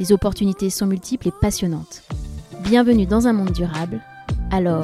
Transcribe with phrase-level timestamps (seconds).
[0.00, 2.04] Les opportunités sont multiples et passionnantes.
[2.62, 4.00] Bienvenue dans un monde durable.
[4.50, 4.82] Alors,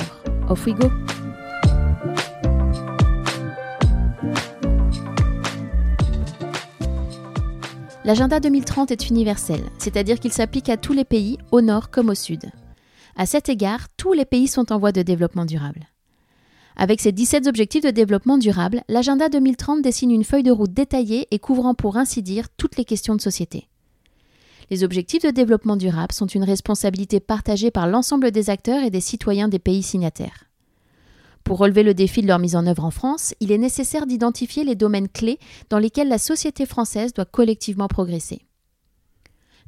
[0.50, 0.90] off we go!
[8.04, 12.14] L'agenda 2030 est universel, c'est-à-dire qu'il s'applique à tous les pays, au nord comme au
[12.14, 12.50] sud.
[13.16, 15.86] À cet égard, tous les pays sont en voie de développement durable.
[16.76, 21.26] Avec ses 17 objectifs de développement durable, l'agenda 2030 dessine une feuille de route détaillée
[21.30, 23.66] et couvrant pour ainsi dire toutes les questions de société.
[24.70, 29.00] Les objectifs de développement durable sont une responsabilité partagée par l'ensemble des acteurs et des
[29.00, 30.44] citoyens des pays signataires.
[31.44, 34.64] Pour relever le défi de leur mise en œuvre en France, il est nécessaire d'identifier
[34.64, 35.38] les domaines clés
[35.70, 38.42] dans lesquels la société française doit collectivement progresser.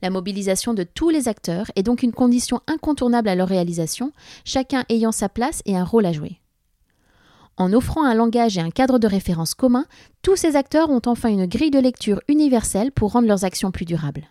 [0.02, 4.12] La mobilisation de tous les acteurs est donc une condition incontournable à leur réalisation,
[4.44, 6.40] chacun ayant sa place et un rôle à jouer.
[7.56, 9.86] En offrant un langage et un cadre de référence commun,
[10.22, 13.84] tous ces acteurs ont enfin une grille de lecture universelle pour rendre leurs actions plus
[13.84, 14.28] durables.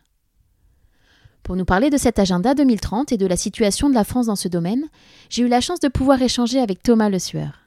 [1.47, 4.35] Pour nous parler de cet agenda 2030 et de la situation de la France dans
[4.35, 4.83] ce domaine,
[5.29, 7.61] j'ai eu la chance de pouvoir échanger avec Thomas Le Sueur.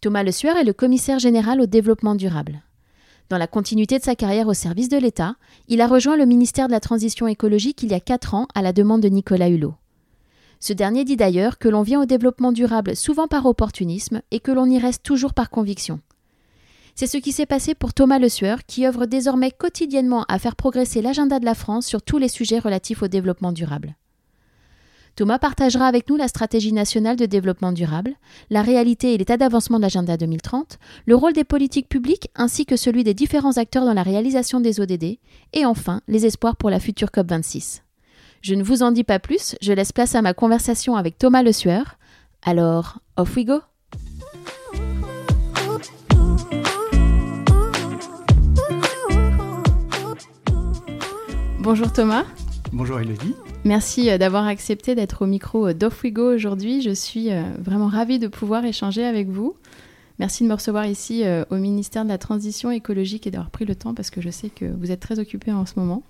[0.00, 2.62] Thomas Le Sueur est le commissaire général au développement durable.
[3.28, 5.36] Dans la continuité de sa carrière au service de l'État,
[5.68, 8.62] il a rejoint le ministère de la Transition écologique il y a quatre ans à
[8.62, 9.74] la demande de Nicolas Hulot.
[10.58, 14.52] Ce dernier dit d'ailleurs que l'on vient au développement durable souvent par opportunisme et que
[14.52, 16.00] l'on y reste toujours par conviction.
[16.94, 20.56] C'est ce qui s'est passé pour Thomas Le Sueur, qui œuvre désormais quotidiennement à faire
[20.56, 23.96] progresser l'agenda de la France sur tous les sujets relatifs au développement durable.
[25.14, 28.14] Thomas partagera avec nous la stratégie nationale de développement durable,
[28.48, 32.76] la réalité et l'état d'avancement de l'agenda 2030, le rôle des politiques publiques ainsi que
[32.76, 35.18] celui des différents acteurs dans la réalisation des ODD,
[35.52, 37.82] et enfin les espoirs pour la future COP26.
[38.40, 41.42] Je ne vous en dis pas plus, je laisse place à ma conversation avec Thomas
[41.42, 41.98] Le Sueur.
[42.42, 43.60] Alors, off we go!
[51.62, 52.24] Bonjour Thomas.
[52.72, 53.36] Bonjour Elodie.
[53.64, 56.82] Merci euh, d'avoir accepté d'être au micro euh, d'Off We Go aujourd'hui.
[56.82, 59.54] Je suis euh, vraiment ravie de pouvoir échanger avec vous.
[60.18, 63.74] Merci de me recevoir ici au ministère de la Transition écologique et d'avoir pris le
[63.74, 66.02] temps parce que je sais que vous êtes très occupé en ce moment.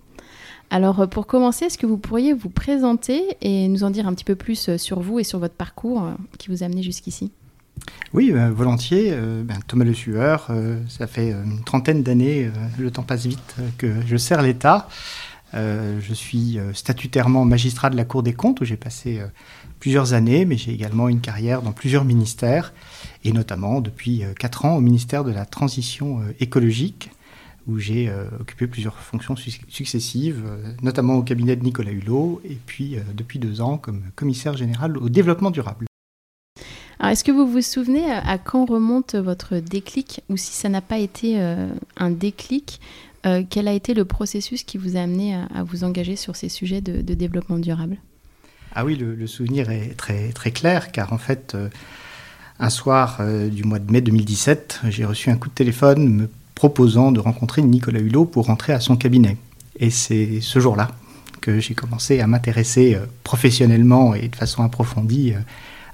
[0.71, 4.25] Alors pour commencer, est-ce que vous pourriez vous présenter et nous en dire un petit
[4.25, 7.31] peu plus sur vous et sur votre parcours qui vous a amené jusqu'ici?
[8.13, 9.17] Oui, volontiers.
[9.45, 10.51] Ben, Thomas Le Sueur,
[10.89, 14.89] ça fait une trentaine d'années, le temps passe vite, que je sers l'État.
[15.55, 19.27] Euh, je suis euh, statutairement magistrat de la Cour des comptes où j'ai passé euh,
[19.81, 22.73] plusieurs années, mais j'ai également une carrière dans plusieurs ministères,
[23.25, 27.11] et notamment depuis quatre ans au ministère de la Transition écologique,
[27.67, 30.45] où j'ai occupé plusieurs fonctions successives,
[30.83, 35.09] notamment au cabinet de Nicolas Hulot, et puis depuis deux ans comme commissaire général au
[35.09, 35.87] développement durable.
[37.01, 40.81] Alors, est-ce que vous vous souvenez à quand remonte votre déclic, ou si ça n'a
[40.81, 41.41] pas été
[41.97, 42.81] un déclic,
[43.25, 46.49] euh, quel a été le processus qui vous a amené à, vous engager sur ces
[46.49, 47.99] sujets de, développement durable?
[48.75, 51.69] Ah oui, le, souvenir est très, clair, car en fait, euh,
[52.59, 56.31] un soir euh, du mois de mai 2017, j'ai reçu un coup de téléphone me
[56.55, 59.37] proposant de rencontrer Nicolas Hulot pour rentrer à son cabinet.
[59.79, 60.91] Et c'est ce jour-là
[61.41, 65.33] que j'ai commencé à m'intéresser professionnellement et de façon approfondie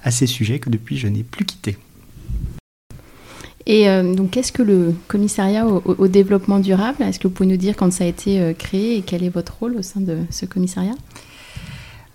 [0.03, 1.77] à ces sujets que depuis je n'ai plus quitté.
[3.69, 7.55] Et euh, donc, qu'est-ce que le commissariat au, développement durable Est-ce que vous pouvez nous
[7.55, 10.17] dire quand ça a été euh, créé et quel est votre rôle au sein de
[10.31, 10.95] ce commissariat?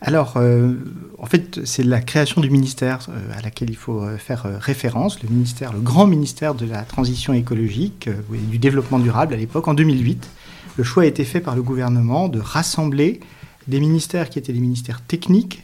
[0.00, 0.74] Alors, euh,
[1.16, 5.72] en fait, c'est la création du ministère à laquelle il faut faire référence, le ministère,
[5.72, 10.28] le grand ministère de la transition écologique et du développement durable à l'époque, en 2008.
[10.76, 13.20] Le choix a été fait par le gouvernement de rassembler
[13.68, 15.62] des ministères qui étaient des ministères techniques,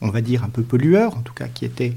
[0.00, 1.94] on va dire un peu pollueurs, en tout cas qui étaient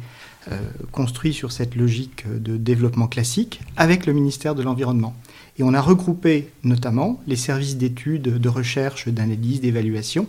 [0.91, 5.15] construit sur cette logique de développement classique avec le ministère de l'Environnement.
[5.57, 10.27] Et on a regroupé notamment les services d'études, de recherche, d'analyse, d'évaluation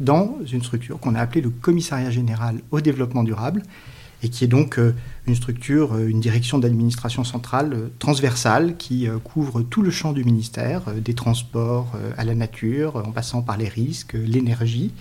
[0.00, 3.62] dans une structure qu'on a appelée le Commissariat général au développement durable
[4.22, 4.94] et qui est donc euh,
[5.26, 10.92] une structure, euh, une direction d'administration centrale transversale qui couvre tout le champ du ministère,
[10.92, 14.92] des transports à la nature, en passant par les risques, l'énergie,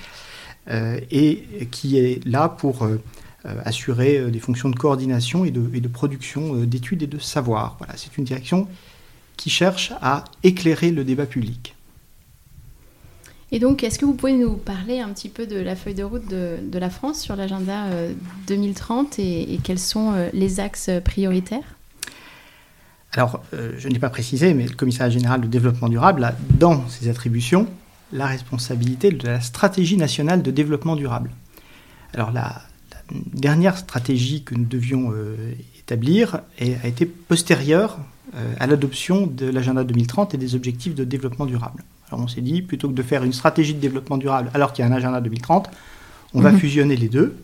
[1.11, 3.01] et qui est là pour euh,
[3.45, 7.75] assurer euh, des fonctions de coordination et de, production euh, d'études et de savoir.
[7.79, 8.67] Voilà, c'est une direction
[9.35, 11.75] qui cherche à éclairer le débat public.
[13.51, 16.03] Et donc, est-ce que vous pouvez nous parler un petit peu de la feuille de
[16.03, 17.85] route de, la France sur l'agenda
[18.47, 21.77] 2030 et, quels sont les axes prioritaires?
[23.13, 27.07] Alors, je n'ai pas précisé, mais le commissariat général de développement durable a dans ses
[27.07, 27.67] attributions
[28.11, 31.31] la responsabilité de la stratégie nationale de développement durable.
[32.13, 32.63] Alors, la,
[33.11, 35.13] dernière stratégie que nous devions
[35.79, 37.97] établir a été postérieure
[38.35, 41.85] euh, à l'adoption de l'agenda 2030 et des objectifs de développement durable.
[42.09, 44.83] Alors on s'est dit, plutôt que de faire une stratégie de développement durable alors qu'il
[44.83, 45.69] y a un agenda 2030,
[46.33, 46.59] on va mhm.
[46.59, 47.41] fusionner les deux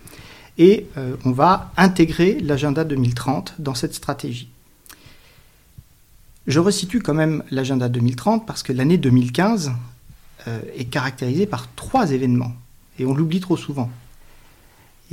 [0.58, 4.50] et euh, on va intégrer l'agenda 2030 dans cette stratégie.
[6.48, 9.72] Je resitue quand même l'agenda 2030 parce que l'année 2015
[10.50, 12.52] euh, est caractérisée par trois événements
[13.00, 13.90] et on l'oublie trop souvent.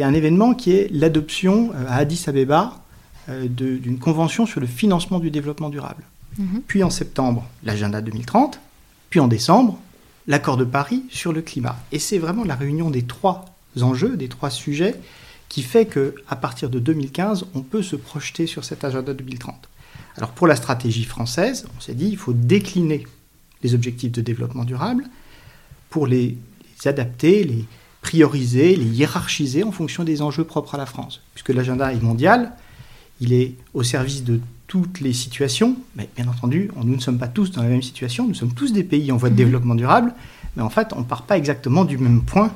[0.00, 2.82] Il y a un événement qui est l'adoption à Addis Abeba
[3.29, 6.05] euh, d'une convention sur le financement du développement durable.
[6.38, 6.62] Mhm.
[6.67, 8.61] Puis en septembre, l'agenda 2030.
[9.11, 9.79] Puis en décembre,
[10.26, 11.79] l'accord de Paris sur le climat.
[11.93, 13.44] Et c'est vraiment la réunion des trois
[13.79, 14.94] enjeux, des trois sujets,
[15.50, 19.69] qui fait que à partir de 2015, on peut se projeter sur cet agenda 2030.
[20.17, 23.06] Alors pour la stratégie française, on s'est dit il faut décliner
[23.62, 25.05] les objectifs de développement durable
[25.91, 27.67] pour les, les adapter, les
[28.00, 31.20] prioriser, les hiérarchiser en fonction des enjeux propres à la France.
[31.35, 32.52] Puisque l'agenda est mondial,
[33.20, 37.29] il est au service de toutes les situations, mais bien entendu, nous ne sommes pas
[37.29, 39.38] tous dans la même situation, nous sommes tous des pays en voie de mhm.
[39.38, 40.14] développement durable,
[40.56, 42.52] mais en fait, on ne part pas exactement du même point.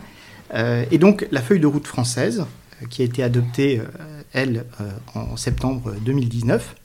[0.54, 2.44] Euh, et donc, la feuille de route française,
[2.82, 4.64] euh, qui a été adoptée, euh, elle,
[5.14, 6.76] en septembre 2019,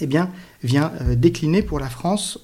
[0.00, 0.30] eh bien,
[0.62, 2.38] vient décliner pour la France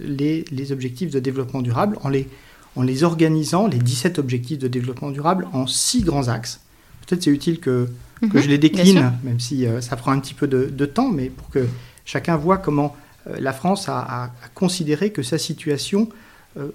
[0.00, 2.28] les, les, objectifs de développement durable en les,
[2.76, 6.60] en les organisant, les 17 objectifs de développement durable, en six grands axes.
[7.06, 7.88] Peut-être c'est utile que
[8.28, 11.28] que je les décline, même si euh, ça prend un petit peu de, temps, mais
[11.28, 11.66] pour que
[12.04, 16.08] chacun voit comment euh, la France a, considéré que sa situation
[16.56, 16.68] euh,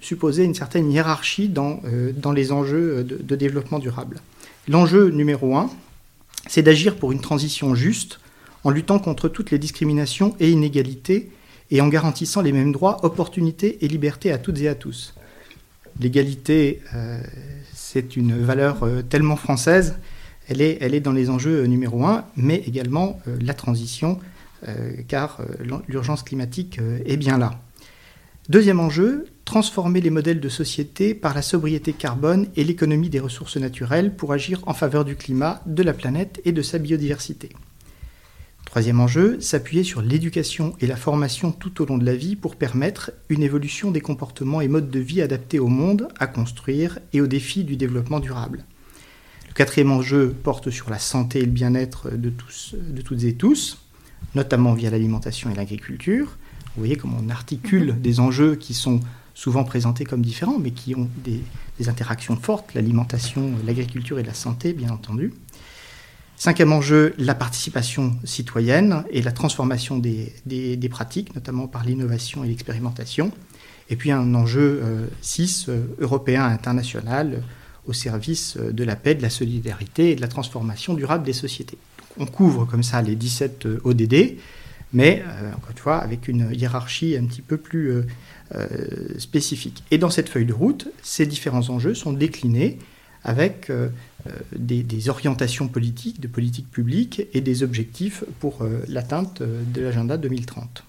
[0.00, 1.80] supposait une certaine hiérarchie dans,
[2.16, 4.20] dans les enjeux de, développement durable.
[4.68, 5.70] L'enjeu numéro un,
[6.48, 8.20] c'est d'agir pour une transition juste
[8.64, 11.30] en luttant contre toutes les discriminations et inégalités
[11.70, 15.14] et en garantissant les mêmes droits, opportunités et libertés à toutes et à tous.
[16.00, 16.82] L'égalité,
[17.72, 19.96] c'est une valeur tellement française
[20.48, 24.18] elle est, elle est dans les enjeux euh, numéro un, mais également euh, la transition,
[24.68, 25.40] euh, car
[25.88, 27.60] l'urgence climatique est bien là.
[28.48, 33.56] Deuxième enjeu, transformer les modèles de société par la sobriété carbone et l'économie des ressources
[33.56, 37.50] naturelles pour agir en faveur du climat, de la planète et de sa biodiversité.
[38.76, 42.56] Troisième enjeu, s'appuyer sur l'éducation et la formation tout au long de la vie pour
[42.56, 47.22] permettre une évolution des comportements et modes de vie adaptés au monde à construire et
[47.22, 48.66] aux défis du développement durable
[49.54, 53.78] quatrième enjeu porte sur la santé et le bien-être de, tous, de toutes et tous,
[54.34, 56.36] notamment via l'alimentation et l'agriculture.
[56.76, 58.00] Vous voyez comment on articule mhm.
[58.02, 59.00] des enjeux qui sont
[59.32, 61.40] souvent présentés comme différents, mais qui ont des,
[61.88, 65.32] interactions fortes, l'alimentation, l'agriculture et la santé, bien entendu.
[66.36, 73.32] Cinquième enjeu, la participation citoyenne et la transformation des, pratiques, notamment par l'innovation et l'expérimentation.
[73.88, 74.82] Et puis un enjeu
[75.22, 77.42] 6, euh, euh, européen international,
[77.86, 81.32] au service euh, de la paix, de la solidarité et de la transformation durable des
[81.32, 81.78] sociétés.
[82.18, 84.36] on couvre comme ça les 17 euh, ODD,
[84.92, 88.04] mais euh, encore une fois avec une hiérarchie un petit peu plus
[89.18, 89.82] spécifique.
[89.90, 92.78] Et dans cette feuille de route, ces différents enjeux sont déclinés
[93.26, 93.70] avec
[94.56, 100.84] des, des, orientations politiques, de politique publique et des objectifs pour l'atteinte de l'agenda 2030.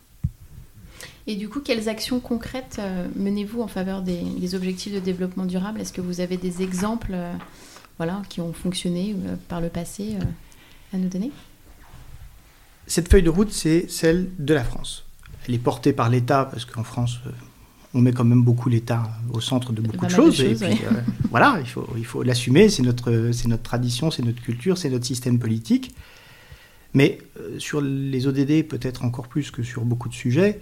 [1.27, 5.81] Et du coup, quelles actions concrètes euh, menez-vous en faveur des, objectifs de développement durable?
[5.81, 7.33] Est-ce que vous avez des exemples euh,
[7.97, 10.15] voilà, qui ont fonctionné euh, par le passé
[10.93, 11.31] à nous donner?
[12.87, 15.03] Cette feuille de route, c'est celle de la France.
[15.47, 17.19] Elle est portée par l'État parce qu'en France,
[17.97, 20.39] on met quand même beaucoup l'État au centre de beaucoup de choses.
[20.41, 20.81] et puis,
[21.31, 22.69] voilà, il faut, il faut l'assumer.
[22.69, 25.95] C'est notre, c'est notre tradition, c'est notre culture, c'est notre système politique.
[26.93, 27.19] Mais
[27.57, 30.59] sur les ODD, peut-être encore plus que sur beaucoup de sujets,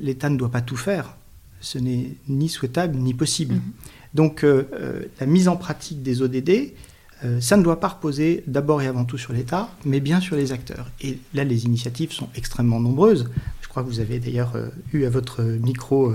[0.00, 1.16] l'État ne doit pas tout faire.
[1.60, 3.54] Ce n'est ni souhaitable ni possible.
[3.54, 3.72] Mhm.
[4.14, 6.72] Donc euh, euh, la mise en pratique des ODD,
[7.24, 10.36] euh, ça ne doit pas reposer d'abord et avant tout sur l'État, mais bien sur
[10.36, 10.90] les acteurs.
[11.00, 13.30] Et là, les initiatives sont extrêmement nombreuses.
[13.62, 14.54] Je crois que vous avez d'ailleurs
[14.92, 16.14] eu à votre micro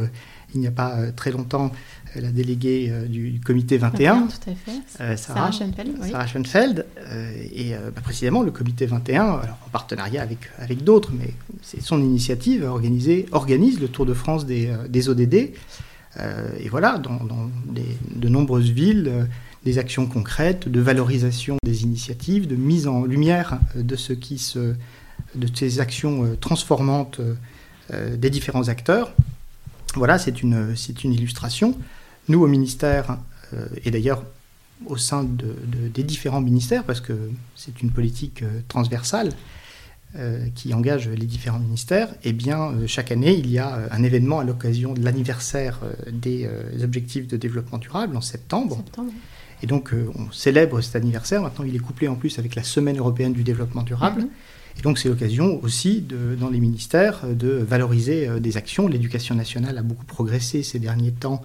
[0.53, 1.71] il n'y a pas très longtemps
[2.15, 4.79] euh, la déléguée euh, du, comité 21, tout à fait.
[5.01, 6.85] Euh, Sarah, Schoenfeld, Sarah Schoenfeld
[7.53, 12.01] et bah, précisément le comité 21, alors en partenariat avec, avec d'autres, mais c'est son
[12.01, 15.33] initiative, organisée, organise le Tour de France des, des ODD.
[15.35, 17.19] et voilà, dans,
[18.15, 19.27] de nombreuses villes,
[19.65, 24.73] des actions concrètes de valorisation des initiatives, de mise en lumière de ce qui se,
[25.35, 27.21] de ces actions transformantes
[27.91, 29.13] des différents acteurs.
[29.95, 31.77] Voilà, c'est une, c'est une illustration.
[32.27, 33.17] nous, au ministère,
[33.83, 34.23] et d'ailleurs
[34.85, 37.13] au sein des différents ministères, parce que
[37.55, 39.31] c'est une politique transversale,
[40.17, 43.87] euh, qui engage les différents ministères, eh bien, euh, chaque année, il y a euh,
[43.91, 45.79] un événement à l'occasion de l'anniversaire
[46.11, 46.49] des
[46.83, 48.83] objectifs de développement durable en septembre.
[49.63, 51.41] Et donc, on célèbre cet anniversaire.
[51.41, 54.23] Maintenant, il est couplé en plus avec la Semaine européenne du développement durable.
[54.23, 54.29] Mhm.
[54.81, 58.87] Et donc, c'est l'occasion aussi, de, dans les ministères, de valoriser des actions.
[58.87, 61.43] L'éducation nationale a beaucoup progressé ces derniers temps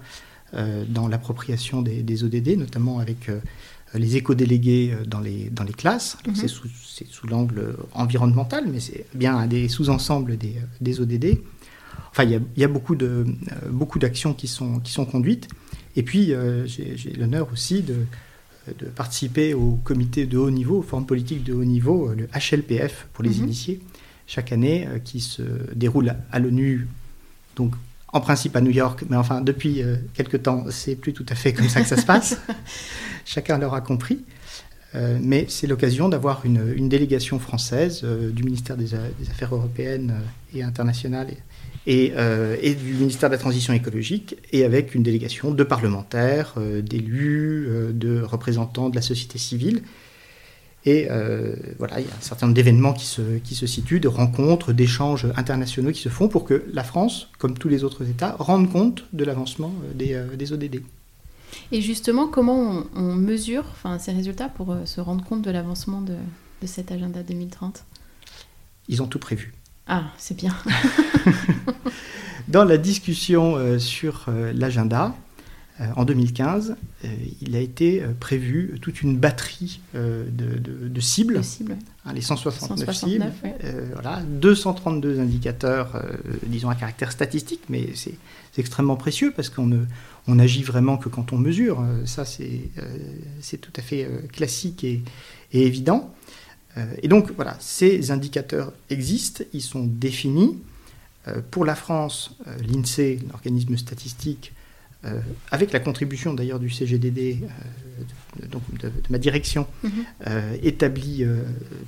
[0.53, 3.29] dans l'appropriation des, des, ODD, notamment avec
[3.95, 6.17] euh, les éco-délégués euh, dans les, dans les classes.
[6.27, 6.35] Mhm.
[6.35, 6.47] C'est
[7.07, 11.39] sous, l'angle environnemental, mais c'est bien un des sous-ensembles des, euh, des, ODD.
[12.11, 13.25] Enfin, il y a, y a, beaucoup, de,
[13.69, 15.47] beaucoup d'actions qui sont, qui sont conduites.
[15.95, 16.33] Et puis,
[16.65, 17.95] j'ai l'honneur aussi de,
[18.79, 23.07] de, participer au comité de haut niveau, aux formes politiques de haut niveau, le HLPF
[23.13, 23.43] pour les mhm.
[23.43, 23.79] initiés,
[24.27, 25.41] chaque année, qui se
[25.75, 26.87] déroule à l'ONU,
[27.55, 27.73] donc
[28.13, 31.35] en principe à New York, mais enfin depuis euh, quelque temps, c'est plus tout à
[31.35, 32.39] fait comme ça que ça se passe.
[33.25, 34.23] Chacun l'aura compris.
[34.95, 38.93] Euh, mais c'est l'occasion d'avoir une, délégation française euh, du ministère des,
[39.29, 40.13] Affaires européennes
[40.53, 41.27] et internationales
[41.87, 42.13] et,
[42.61, 48.21] et, du ministère de la Transition écologique, et avec une délégation de parlementaires, d'élus, de
[48.21, 49.81] représentants de la société civile,
[50.87, 53.99] et euh, voilà, il y a un certain nombre d'événements qui se, qui se situent,
[53.99, 58.07] de rencontres, d'échanges internationaux qui se font pour que la France, comme tous les autres
[58.07, 60.81] États, rende compte de l'avancement euh, des, euh, des, ODD.
[61.73, 63.65] Et justement, comment on, mesure
[63.99, 66.15] ces résultats pour se rendre compte de l'avancement de,
[66.61, 67.83] de cet agenda 2030
[68.87, 69.53] Ils ont tout prévu.
[69.87, 70.55] Ah, c'est bien.
[72.47, 75.15] Dans la discussion sur l'agenda,
[75.79, 76.75] euh, en 2015,
[77.05, 77.07] euh,
[77.41, 81.41] il a été euh, prévu toute une batterie de, cibles,
[82.05, 83.31] hein, les 169, cibles,
[83.93, 86.01] voilà, 232 indicateurs,
[86.47, 88.17] disons à caractère statistique, mais c'est
[88.57, 89.85] extrêmement précieux parce qu'on ne
[90.27, 91.83] on agit vraiment que quand on mesure.
[92.05, 95.03] Ça, c'est tout à fait classique et,
[95.53, 96.11] et évident.
[97.01, 100.57] Et donc, voilà, ces indicateurs existent, ils sont définis.
[101.51, 104.53] Pour la France, l'INSEE, l'organisme statistique,
[105.05, 105.19] euh,
[105.51, 109.91] avec la contribution d'ailleurs du CGDD, euh, donc de, ma direction, mhm.
[110.25, 111.23] euh, établit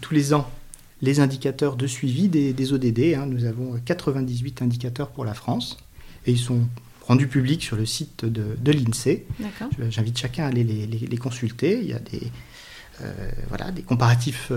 [0.01, 0.49] tous les ans
[1.01, 3.15] les indicateurs de suivi des, ODD.
[3.15, 3.25] Hein.
[3.25, 5.77] Nous avons 98 indicateurs pour la France
[6.27, 6.59] et ils sont
[7.07, 9.25] rendus publics sur le site de, l'INSEE.
[9.89, 11.79] J'invite chacun à aller les, consulter.
[11.81, 12.21] Il y a des,
[13.49, 14.51] voilà, des comparatifs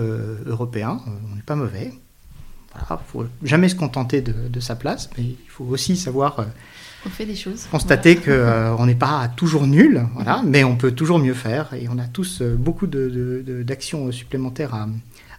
[0.45, 1.01] européens.
[1.31, 1.93] on n'est pas mauvais.
[2.75, 6.43] Il ne faut jamais se contenter de, de, sa place, mais il faut aussi savoir
[7.05, 7.65] on fait des choses.
[7.69, 11.87] Constater qu'on euh, n'est pas toujours nul, voilà, mais on peut toujours mieux faire et
[11.89, 14.87] on a tous euh, beaucoup d'actions supplémentaires à,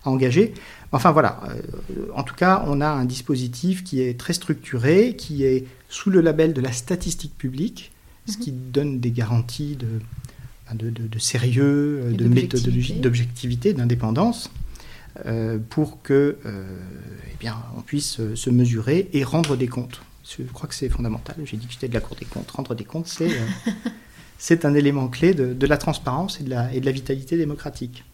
[0.05, 0.53] engager.
[0.93, 5.45] Enfin voilà, euh, en tout cas, on a un dispositif qui est très structuré, qui
[5.45, 7.91] est sous le label de la statistique publique,
[8.27, 8.71] ce qui mhm.
[8.71, 9.89] donne des garanties de,
[10.75, 14.51] de, sérieux, de méthodologie, d'objectivité, d'indépendance.
[15.71, 20.03] pour que eh bien, on puisse se mesurer et rendre des comptes.
[20.27, 21.37] Je crois que c'est fondamental.
[21.45, 22.51] J'ai dit que j'étais de la Cour des comptes.
[22.51, 26.81] Rendre des comptes, c'est euh, un élément clé de, la transparence et de la, et
[26.81, 28.05] de la vitalité démocratique.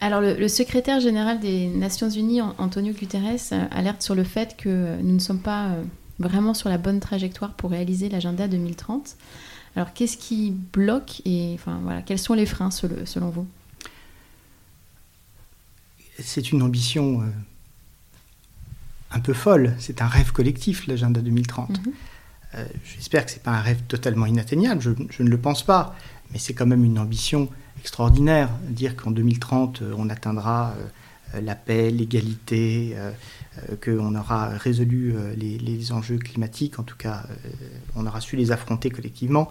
[0.00, 5.00] Alors, le, secrétaire général des Nations Unies, Antonio Guterres, euh, alerte sur le fait que
[5.00, 5.82] nous ne sommes pas euh,
[6.18, 9.16] vraiment sur la bonne trajectoire pour réaliser l'agenda 2030.
[9.76, 13.46] Alors, qu'est-ce qui bloque et enfin, voilà, quels sont les freins selon vous?
[16.18, 17.22] C'est une ambition
[19.12, 19.74] un peu folle.
[19.78, 21.70] C'est un rêve collectif, l'agenda 2030.
[21.70, 21.92] Mhm.
[22.54, 25.96] Euh, j'espère que ce n'est pas un rêve totalement inatteignable, je, ne le pense pas,
[26.30, 27.48] mais c'est quand même une ambition
[27.80, 28.50] extraordinaire.
[28.68, 30.74] Dire qu'en 2030, euh, on atteindra
[31.34, 32.94] euh, la paix, l'égalité,
[33.84, 37.26] qu'on aura résolu les, enjeux climatiques, en tout cas,
[37.96, 39.50] on aura su les affronter collectivement,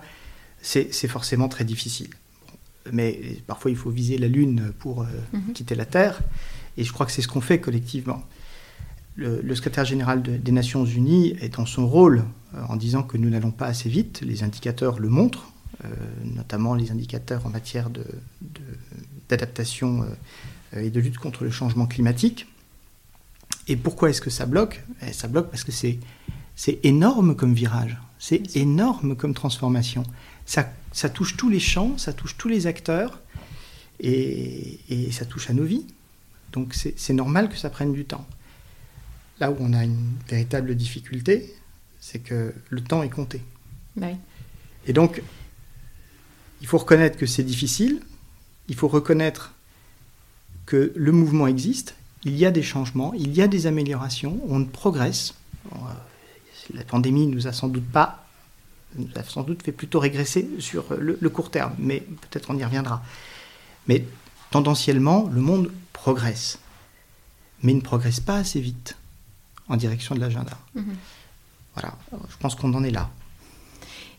[0.61, 2.09] c'est forcément très difficile.
[2.91, 5.53] Mais parfois, il faut viser la Lune pour mhm.
[5.53, 6.19] quitter la Terre,
[6.77, 8.23] et je crois que c'est ce qu'on fait collectivement
[9.15, 12.23] le, secrétaire général des Nations Unies est dans son rôle
[12.55, 14.21] euh, en disant que nous n'allons pas assez vite.
[14.21, 15.51] Les indicateurs le montrent,
[15.83, 15.89] euh,
[16.23, 17.89] notamment les indicateurs en matière
[19.29, 20.03] d'adaptation
[20.73, 22.47] euh, et de lutte contre le changement climatique.
[23.67, 24.83] Et pourquoi est-ce que ça bloque?
[25.01, 25.99] Eh, Ça bloque parce que c'est
[26.83, 30.03] énorme comme virage, c'est énorme comme transformation.
[30.45, 33.19] Ça, ça, touche tous les champs, ça touche tous les acteurs,
[33.99, 35.85] et, et ça touche à nos vies.
[36.51, 38.25] Donc c'est normal que ça prenne du temps.
[39.39, 41.55] Là où on a une véritable difficulté,
[41.99, 43.41] c'est que le temps est compté.
[44.87, 45.21] Et donc,
[46.59, 48.01] il faut reconnaître que c'est difficile,
[48.67, 49.53] il faut reconnaître
[50.65, 54.63] que le mouvement existe, il y a des changements, il y a des améliorations, on
[54.65, 55.33] progresse.
[56.73, 58.25] La pandémie nous a sans doute pas
[58.95, 62.57] nous a sans doute fait plutôt régresser sur le, le court terme, mais peut-être on
[62.57, 63.01] y reviendra.
[63.87, 64.05] Mais
[64.51, 66.59] tendanciellement, le monde progresse,
[67.63, 68.97] mais il ne progresse pas assez vite
[69.67, 70.57] en direction de l'agenda.
[70.75, 70.95] Mhm.
[71.75, 71.95] Voilà,
[72.29, 73.09] je pense qu'on en est là.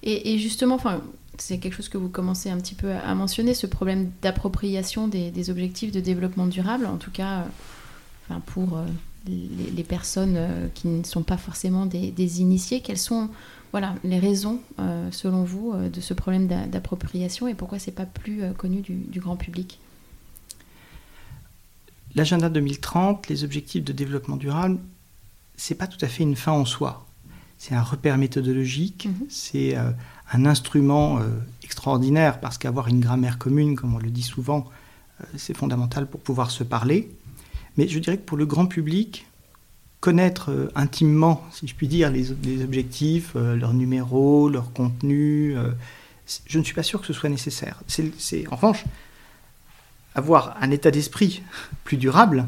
[0.04, 1.00] Et, justement, enfin,
[1.38, 5.50] c'est quelque chose que vous commencez un petit peu à mentionner, ce problème d'appropriation des,
[5.50, 7.44] objectifs de développement durable, en tout cas, euh,
[8.33, 8.87] enfin, pour euh,
[9.27, 12.81] les, personnes euh, qui ne sont pas forcément des, initiés.
[12.81, 13.29] Quelles sont
[13.71, 14.61] voilà, les raisons,
[15.11, 19.79] selon vous, de ce problème d'appropriation et pourquoi c'est pas plus connu du grand public?
[22.15, 24.79] L'agenda 2030, les objectifs de développement durable,
[25.57, 27.07] c'est pas tout à fait une fin en soi.
[27.57, 29.27] C'est un repère méthodologique, mhm.
[29.29, 29.93] c'est euh,
[30.33, 31.29] un instrument euh,
[31.62, 34.67] extraordinaire parce qu'avoir une grammaire commune, comme on le dit souvent,
[35.21, 37.11] euh, c'est fondamental pour pouvoir se parler.
[37.76, 39.26] Mais je dirais que pour le grand public,
[40.00, 45.57] connaître intimement, si je puis dire, les, objectifs, leurs numéros, leur contenu,
[46.47, 47.81] je ne suis pas sûr que ce soit nécessaire.
[47.87, 48.85] C'est en revanche
[50.14, 51.43] avoir un état d'esprit
[51.85, 52.47] plus durable,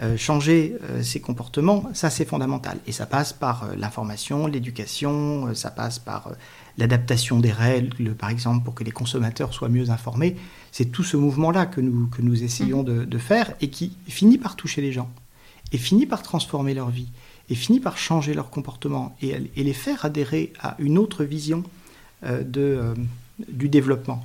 [0.00, 2.78] euh, changer euh, ses comportements, ça c'est fondamental.
[2.86, 6.32] Et ça passe par euh, l'information, l'éducation, ça passe par
[6.78, 10.36] l'adaptation des règles, par exemple, pour que les consommateurs soient mieux informés.
[10.70, 13.04] C'est tout ce mouvement-là que nous, que nous essayons mmh.
[13.04, 15.10] de, faire et qui finit par toucher les gens,
[15.72, 17.08] et finit par transformer leur vie,
[17.50, 21.64] et finit par changer leur comportement, et, et les faire adhérer à une autre vision
[22.24, 22.94] de,
[23.46, 24.24] du développement.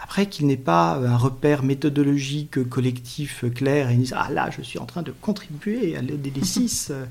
[0.00, 4.78] Après qu'il n'ait pas un repère méthodologique collectif clair et dise Ah là, je suis
[4.78, 7.06] en train de contribuer à l'ODD 6 euh,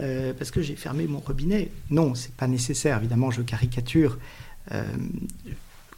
[0.00, 1.70] euh, parce que j'ai fermé mon robinet.
[1.90, 2.98] Non, c'est pas nécessaire.
[2.98, 4.18] Évidemment, je caricature.
[4.72, 4.84] Euh,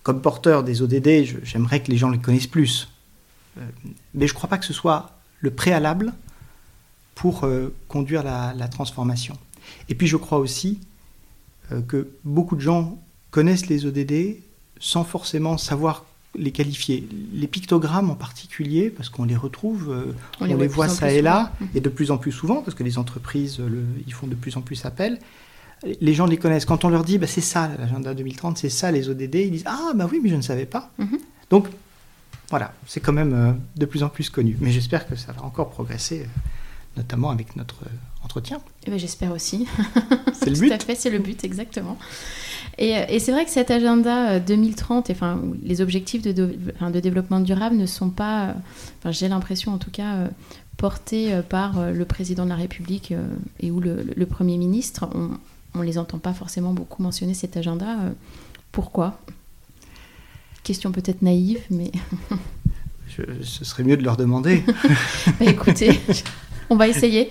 [0.03, 2.91] comme porteur des ODD, j'aimerais que les gens les connaissent plus.
[4.13, 6.13] mais je ne crois pas que ce soit le préalable
[7.15, 7.49] pour
[7.89, 9.39] conduire la, la, transformation.
[9.89, 10.81] Et puis je crois aussi
[11.89, 12.99] que beaucoup de gens
[13.31, 14.43] connaissent les ODD
[14.79, 16.05] sans forcément savoir
[16.37, 17.09] les qualifier.
[17.33, 21.53] Les pictogrammes en particulier, parce qu'on les retrouve, euh, on, les, voit ça et là,
[21.75, 24.57] et de plus en plus souvent, parce que les entreprises le, ils font de plus
[24.57, 25.19] en plus appel.
[26.01, 26.65] Les gens les connaissent.
[26.65, 29.65] Quand on leur dit, bah, c'est ça l'agenda 2030, c'est ça les ODD, ils disent,
[29.67, 30.91] ah bah oui, mais je ne savais pas.
[30.99, 31.19] Mhm.
[31.51, 31.69] Donc,
[32.51, 34.57] voilà, c'est quand même euh, de plus en plus connu.
[34.61, 36.41] Mais j'espère que ça va encore progresser, euh,
[36.97, 37.83] notamment avec notre
[38.23, 38.61] entretien.
[38.87, 39.67] Eh ben, j'espère aussi.
[40.33, 40.69] C'est le but.
[40.69, 41.99] Tout à fait, c'est le but, exactement.
[42.81, 47.41] Euh, et, c'est vrai que cet agenda 2030, euh, enfin, les objectifs de, de, développement
[47.41, 48.53] durable ne sont pas, euh,
[48.99, 50.29] enfin, j'ai l'impression en tout cas,
[50.77, 53.15] portés par le président de la République
[53.61, 55.09] et ou le, Premier ministre.
[55.75, 57.97] On ne les entend pas forcément beaucoup mentionner cet agenda.
[58.73, 59.19] Pourquoi?
[60.63, 61.93] Question peut-être naïve, mais...
[63.43, 64.65] ce serait mieux de leur demander.
[65.39, 66.01] Bah, écoutez,
[66.71, 67.31] on va essayer.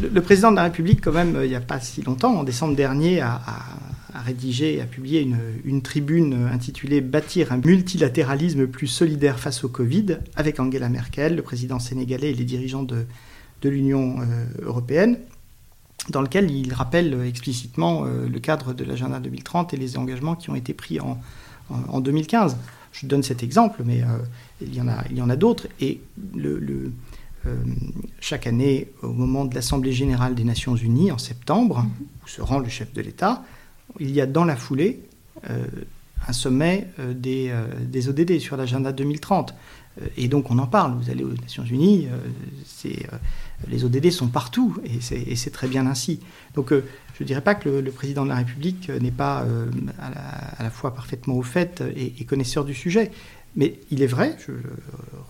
[0.00, 2.74] le, président de la République, quand même, il n'y a pas si longtemps, en décembre
[2.74, 3.87] dernier, a, a
[4.20, 9.68] rédigé et a publié une, une, tribune intitulée Bâtir un multilatéralisme plus solidaire face au
[9.68, 13.06] Covid avec Angela Merkel, le président sénégalais et les dirigeants de,
[13.62, 15.18] de l'Union euh, européenne,
[16.10, 20.50] dans lequel il rappelle explicitement euh, le cadre de l'agenda 2030 et les engagements qui
[20.50, 21.18] ont été pris en,
[21.70, 22.56] en, 2015.
[22.92, 24.06] Je donne cet exemple, mais euh,
[24.60, 25.66] il y en a, il y en a d'autres.
[25.80, 26.00] Et
[26.34, 26.92] le, le
[28.20, 31.86] chaque année, au moment de l'Assemblée générale des Nations unies, en septembre,
[32.22, 33.42] où se rend le chef de l'État,
[34.00, 35.00] il y a dans la foulée
[35.50, 35.66] euh,
[36.26, 39.54] un sommet euh, des, euh, ODD sur l'agenda 2030.
[40.16, 40.94] et donc on en parle.
[41.00, 42.08] Vous allez aux Nations Unies,
[43.68, 46.20] les ODD sont partout et c'est très bien ainsi.
[46.54, 49.44] Donc je ne dirais pas que le, président de la République n'est pas
[49.98, 53.10] à la, fois parfaitement au fait et, connaisseur du sujet.
[53.56, 54.52] Mais il est vrai, je,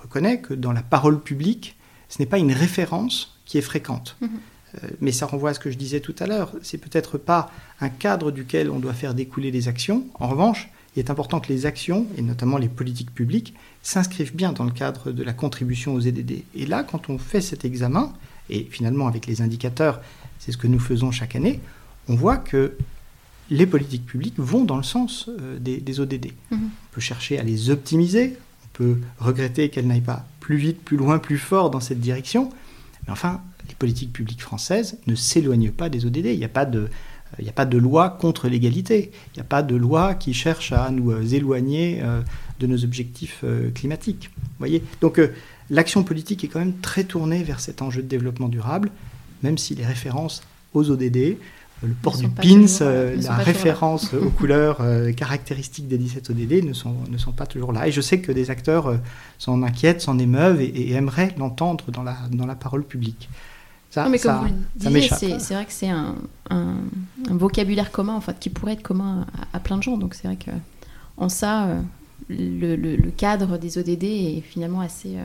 [0.03, 1.77] reconnais, que dans la parole publique,
[2.09, 4.17] ce n'est pas une référence qui est fréquente.
[4.21, 4.29] Mm-hmm.
[4.75, 6.53] Euh, mais ça renvoie à ce que je disais tout à l'heure.
[6.63, 7.51] C'est peut-être pas
[7.81, 10.05] un cadre duquel on doit faire découler les actions.
[10.15, 14.53] En revanche, il est important que les actions, et notamment les politiques publiques, s'inscrivent bien
[14.53, 16.43] dans le cadre de la contribution aux EDD.
[16.55, 18.13] Et là, quand on fait cet examen,
[18.51, 20.01] et finalement avec les indicateurs,
[20.39, 21.61] c'est ce que nous faisons chaque année,
[22.09, 22.73] on voit que
[23.51, 26.27] les politiques publiques vont dans le sens euh, des, ODD.
[26.27, 26.33] Mm-hmm.
[26.53, 30.97] On peut chercher à les optimiser, on peut regretter qu'elles n'aillent pas plus vite, plus
[30.97, 32.51] loin, plus fort dans cette direction,
[33.07, 36.27] mais enfin, les politiques publiques françaises ne s'éloignent pas des ODD.
[36.27, 36.89] Il n'y a pas de,
[37.39, 39.11] il n'y a pas de loi contre l'égalité.
[39.35, 42.23] Il n'y a pas de loi qui cherche à nous euh, éloigner euh,
[42.61, 44.31] de nos objectifs euh, climatiques.
[44.59, 44.83] Voyez?
[45.01, 45.21] Donc
[45.71, 48.91] l'action politique est quand même très tournée vers cet enjeu de développement durable,
[49.43, 50.43] même si les références
[50.75, 51.37] aux ODD,
[51.85, 54.83] le port du pins, la référence aux couleurs
[55.17, 57.87] caractéristiques des 17 ODD ne sont, ne sont pas toujours là.
[57.87, 58.99] Et je sais que des acteurs
[59.39, 63.29] s'en inquiètent, s'en émeuvent et, et aimeraient l'entendre dans la, dans la parole publique.
[63.91, 66.17] Ça, non, mais comme vous le disiez, c'est vrai que c'est un,
[66.51, 66.77] un,
[67.31, 69.97] vocabulaire commun en fait, qui pourrait être commun à, plein de gens.
[69.97, 70.51] Donc c'est vrai que
[71.17, 71.81] en ça, euh,
[72.29, 75.25] le, le, cadre des ODD est finalement assez, euh,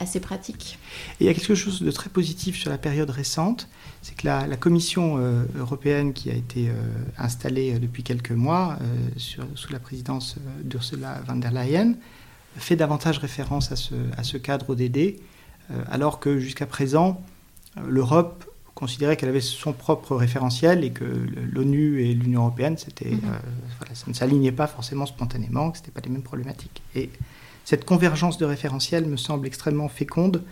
[0.00, 0.78] assez pratique.
[1.20, 3.68] Et il y a quelque chose de très positif sur la période récente,
[4.02, 6.70] c'est que la, la Commission euh, européenne qui a été
[7.18, 8.78] installée depuis quelques mois
[9.16, 11.94] sur, sous la présidence d'Ursula von der Leyen
[12.56, 15.16] fait davantage référence à ce, à ce cadre ODD,
[15.90, 17.22] alors que jusqu'à présent,
[17.84, 21.04] l'Europe considérait qu'elle avait son propre référentiel et que
[21.52, 23.20] l'ONU et l'Union européenne, c'était, mhm.
[23.24, 26.82] euh, ça ne s'alignait pas forcément spontanément, que ce n'était pas les mêmes problématiques.
[26.94, 27.10] Et
[27.64, 30.42] cette convergence de référentiels me semble extrêmement féconde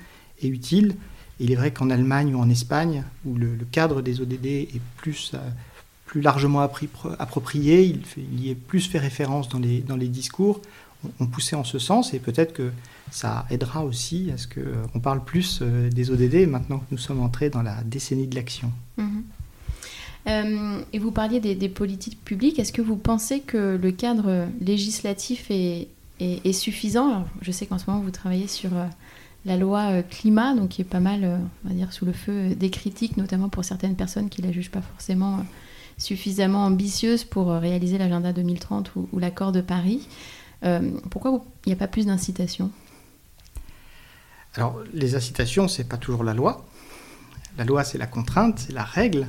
[0.41, 0.97] et utile.
[1.39, 5.33] il est vrai qu'en Allemagne ou en Espagne, où le, cadre des ODD est plus,
[5.35, 5.39] euh,
[6.07, 10.63] plus largement approprié, il, il, y est plus fait référence dans les, dans les discours,
[11.21, 12.73] on, poussait en ce sens et peut-être que
[13.11, 16.99] ça aidera aussi à ce qu'on euh, parle plus euh, des ODD maintenant que nous
[16.99, 18.73] sommes entrés dans la décennie de l'action.
[18.97, 19.25] Mhm.
[20.27, 22.59] Euh, et vous parliez des, politiques publiques.
[22.59, 25.89] Est-ce que vous pensez que le cadre législatif est,
[26.53, 27.27] suffisant?
[27.43, 28.71] Je sais qu'en ce moment vous travaillez sur
[29.45, 32.71] la loi climat, donc qui est pas mal, on va dire, sous le feu des
[32.71, 35.45] critiques, notamment pour certaines personnes qui la jugent pas forcément
[35.99, 40.09] suffisamment ambitieuse pour réaliser l'agenda 2030 ou, ou l'accord de Paris.
[41.11, 42.71] pourquoi il n'y a pas plus d'incitation?
[44.57, 46.65] Alors, les incitations, c'est pas toujours la loi.
[47.59, 49.29] La loi, c'est la contrainte, c'est la règle.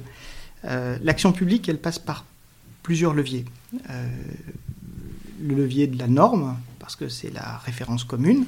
[0.66, 2.26] Euh, l'action publique, elle passe par
[2.84, 3.46] plusieurs leviers.
[3.90, 4.10] Euh,
[5.42, 8.46] le levier de la norme, parce que c'est la référence commune,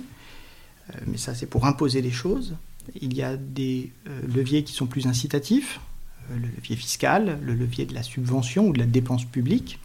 [0.90, 2.56] euh, mais ça, c'est pour imposer les choses.
[3.02, 3.92] Il y a des
[4.26, 5.82] leviers qui sont plus incitatifs,
[6.30, 9.80] le levier fiscal, le levier de la subvention ou de la dépense publique.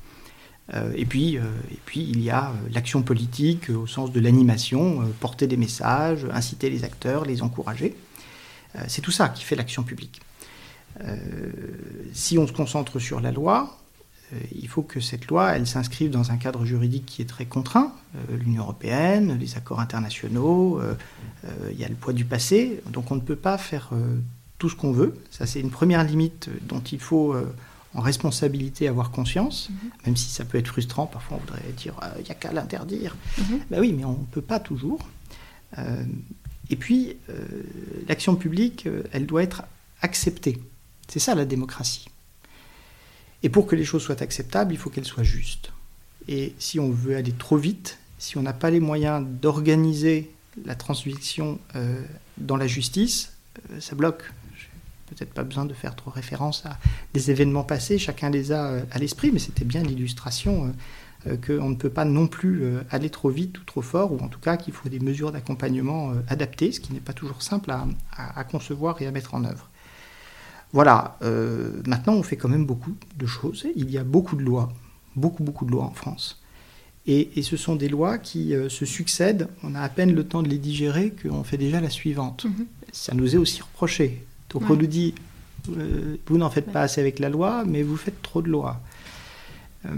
[0.75, 4.21] Euh, et, puis, euh, et puis, il y a euh, l'action politique au sens de
[4.21, 7.97] l'animation, porter des messages, inciter les acteurs, les encourager.
[8.89, 10.21] c'est tout ça qui fait l'action publique.
[12.13, 13.79] si on se concentre sur la loi,
[14.55, 17.93] il faut que cette loi, elle s'inscrive dans un cadre juridique qui est très contraint.
[18.31, 20.81] L'Union européenne, les accords internationaux,
[21.71, 22.83] il y a le poids du passé.
[22.91, 23.91] Donc on ne peut pas faire
[24.57, 25.15] tout ce qu'on veut.
[25.31, 27.37] Ça, c'est une première limite dont il faut
[27.95, 29.91] en responsabilité avoir conscience, mhm.
[30.07, 32.53] même si ça peut être frustrant, parfois on voudrait dire il euh, n'y a qu'à
[32.53, 33.17] l'interdire.
[33.71, 35.09] Ben oui, mais on ne peut pas toujours.
[35.79, 36.05] Euh,
[36.71, 37.35] et puis, euh,
[38.09, 39.65] l'action publique, elle doit être
[40.01, 40.59] acceptée.
[41.09, 42.07] C'est ça la démocratie.
[43.43, 45.73] Et pour que les choses soient acceptables, il faut qu'elles soient justes.
[46.29, 50.31] Et si on veut aller trop vite, si on n'a pas les moyens d'organiser
[50.65, 51.59] la transmission
[52.39, 53.33] dans la justice,
[53.81, 54.23] ça bloque
[55.13, 56.79] peut-être pas besoin de faire trop référence à
[57.15, 60.67] des événements passés, chacun les a euh, à l'esprit, mais c'était bien l'illustration
[61.27, 64.19] euh, euh, qu'on ne peut pas non plus aller trop vite ou trop fort, ou
[64.19, 67.71] en tout cas qu'il faut des mesures d'accompagnement adaptées, ce qui n'est pas toujours simple
[67.71, 69.69] à, concevoir et à mettre en œuvre.
[70.73, 71.19] Voilà,
[71.87, 74.73] maintenant on fait quand même beaucoup de choses, il y a beaucoup de lois,
[75.15, 76.43] beaucoup beaucoup de lois en France.
[77.07, 80.49] Et, ce sont des lois qui se succèdent, on a à peine le temps de
[80.49, 82.47] les digérer qu'on fait déjà la suivante.
[82.47, 82.67] Mm-hmm.
[82.91, 84.25] Ça nous est aussi reproché.
[84.53, 85.15] Donc on nous dit,
[85.71, 88.81] euh, vous n'en faites pas assez avec la loi, mais vous faites trop de lois.
[89.87, 89.91] Euh,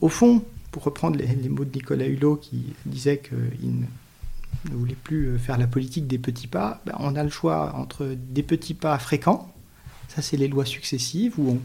[0.00, 5.26] au fond, pour reprendre les, mots de Nicolas Hulot qui disait qu'il ne, voulait plus
[5.26, 8.74] euh, faire la politique des petits pas, ben, on a le choix entre des petits
[8.74, 9.52] pas fréquents,
[10.08, 11.60] ça c'est les lois successives, où on,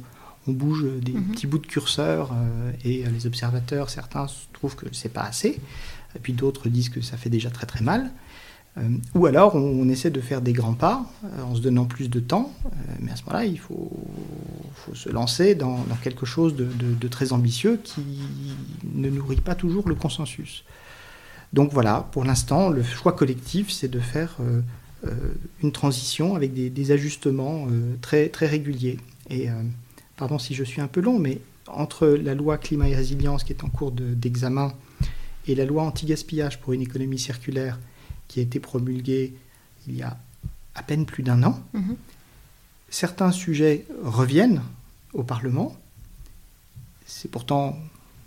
[0.49, 1.25] bouge des mhm.
[1.25, 2.33] petits bouts de curseur
[2.85, 5.59] et les observateurs, certains trouvent que c'est pas assez,
[6.15, 8.11] et puis d'autres disent que ça fait déjà très très mal.
[8.77, 8.81] Euh,
[9.15, 12.19] ou alors on, essaie de faire des grands pas euh, en se donnant plus de
[12.19, 12.69] temps, euh,
[13.01, 13.91] mais à ce moment-là, il faut,
[14.93, 18.01] se lancer dans, quelque chose de, très ambitieux qui
[18.93, 20.63] ne nourrit pas toujours le consensus.
[21.51, 24.37] Donc voilà, pour l'instant, le choix collectif, c'est de faire
[25.61, 27.67] une transition avec des, ajustements
[28.01, 28.97] très, très réguliers.
[29.29, 29.49] Et
[30.15, 33.51] pardon si je suis un peu long, mais entre la loi climat et résilience qui
[33.51, 34.71] est en cours d'examen
[35.47, 37.77] et la loi anti-gaspillage pour une économie circulaire
[38.27, 39.33] qui a été promulguée
[39.87, 40.17] il y a
[40.75, 41.59] à peine plus d'un an.
[41.73, 41.95] Mhm.
[42.89, 44.61] Certains sujets reviennent
[45.13, 45.75] au Parlement.
[47.05, 47.77] C'est pourtant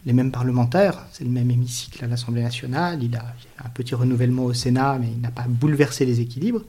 [0.06, 3.94] les mêmes parlementaires, c'est le même hémicycle à l'Assemblée nationale, il y a un petit
[3.94, 6.62] renouvellement au Sénat, mais il n'a pas bouleversé les équilibres.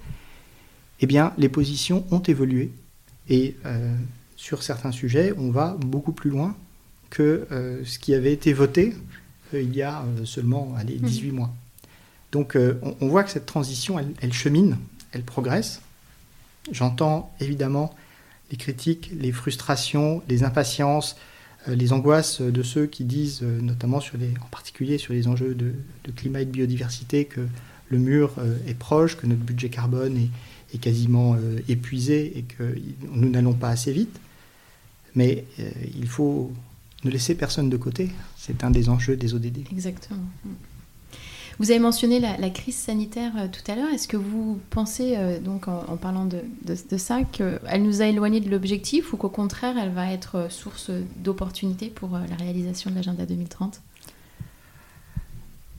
[0.99, 2.71] Eh bien, les positions ont évolué.
[3.29, 3.95] Et euh,
[4.35, 6.55] sur certains sujets, on va beaucoup plus loin
[7.09, 8.95] que euh, ce qui avait été voté
[9.53, 11.35] euh, il y a seulement allez, 18 mhm.
[11.35, 11.53] mois.
[12.31, 14.77] Donc euh, on, voit que cette transition, elle, chemine,
[15.11, 15.81] elle progresse.
[16.71, 17.93] J'entends évidemment
[18.51, 21.17] les critiques, les frustrations, les impatiences,
[21.67, 25.73] euh, les angoisses de ceux qui disent, euh, notamment en particulier sur les enjeux de,
[26.15, 27.41] climat et de biodiversité, que
[27.89, 28.35] le mur
[28.67, 30.29] est proche, que notre budget carbone est,
[30.73, 31.35] est quasiment
[31.67, 32.73] épuisé et que
[33.11, 34.17] nous n'allons pas assez vite.
[35.13, 35.43] Mais
[35.93, 36.53] il faut
[37.03, 38.09] ne laisser personne de côté.
[38.37, 39.69] C'est un des enjeux des ODD.
[39.73, 40.21] Exactement.
[41.61, 43.89] Vous avez mentionné la, crise sanitaire euh, tout à l'heure.
[43.93, 46.41] Est-ce que vous pensez, euh, donc en, parlant de,
[46.97, 50.89] ça, qu'elle nous a éloignés de l'objectif ou qu'au contraire, elle va être euh, source
[51.17, 53.79] d'opportunités pour la réalisation de l'agenda 2030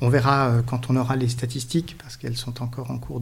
[0.01, 3.21] on verra quand on aura les statistiques, parce qu'elles sont encore en cours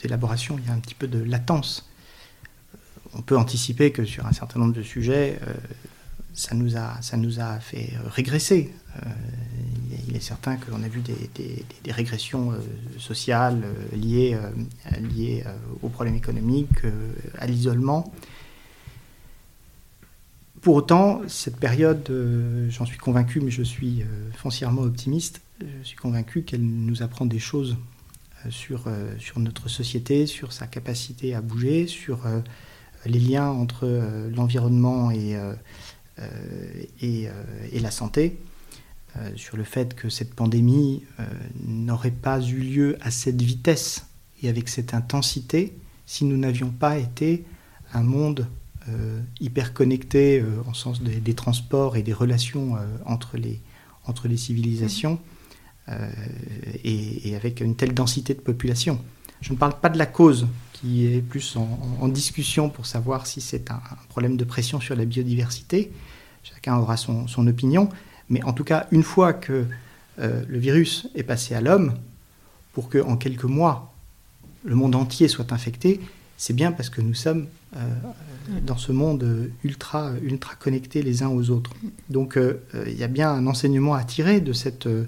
[0.00, 1.90] d'élaboration, il y a un petit peu de latence.
[3.14, 5.40] On peut anticiper que sur un certain nombre de sujets,
[6.32, 8.72] ça nous a, ça nous a fait régresser.
[10.08, 12.58] Il est certain que l'on a vu des, régressions euh,
[12.98, 14.36] sociales euh, liées,
[15.00, 15.44] liées
[15.82, 16.82] aux problèmes économiques,
[17.38, 18.12] à l'isolement.
[20.60, 22.10] Pour autant, cette période,
[22.70, 24.02] j'en suis convaincu, mais je suis
[24.34, 27.76] foncièrement optimiste, je suis convaincu qu'elle nous apprend des choses
[28.48, 28.84] sur,
[29.18, 32.20] sur notre société, sur sa capacité à bouger, sur
[33.04, 33.86] les liens entre
[34.34, 35.36] l'environnement et,
[37.02, 37.28] et,
[37.78, 38.38] la santé.
[39.16, 41.24] Euh, sur le fait que cette pandémie euh,
[41.64, 44.06] n'aurait pas eu lieu à cette vitesse
[44.42, 45.72] et avec cette intensité
[46.04, 47.44] si nous n'avions pas été
[47.92, 48.48] un monde
[48.88, 53.60] euh, hyper connecté en sens des, transports et des relations entre, les,
[54.04, 55.20] entre les civilisations
[56.82, 59.00] et, avec une telle densité de population.
[59.40, 63.40] Je ne parle pas de la cause qui est plus en, discussion pour savoir si
[63.40, 65.92] c'est un, problème de pression sur la biodiversité.
[66.42, 67.88] Chacun aura son, son opinion.
[68.28, 69.66] Mais en tout cas, une fois que
[70.18, 71.94] euh, le virus est passé à l'homme,
[72.72, 73.94] pour qu'en quelques mois,
[74.64, 76.00] le monde entier soit infecté,
[76.36, 77.78] c'est bien parce que nous sommes euh,
[78.62, 81.72] dans ce monde ultra, ultra connecté les uns aux autres.
[82.08, 85.06] Donc euh, il y a bien un enseignement à tirer de, cette, de,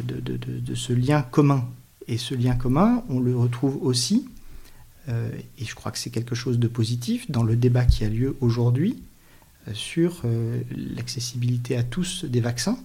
[0.00, 1.68] de, de, ce lien commun.
[2.08, 4.26] Et ce lien commun, on le retrouve aussi,
[5.08, 8.36] et je crois que c'est quelque chose de positif, dans le débat qui a lieu
[8.40, 9.02] aujourd'hui
[9.72, 10.60] sur euh,
[10.96, 12.78] l'accessibilité à tous des vaccins.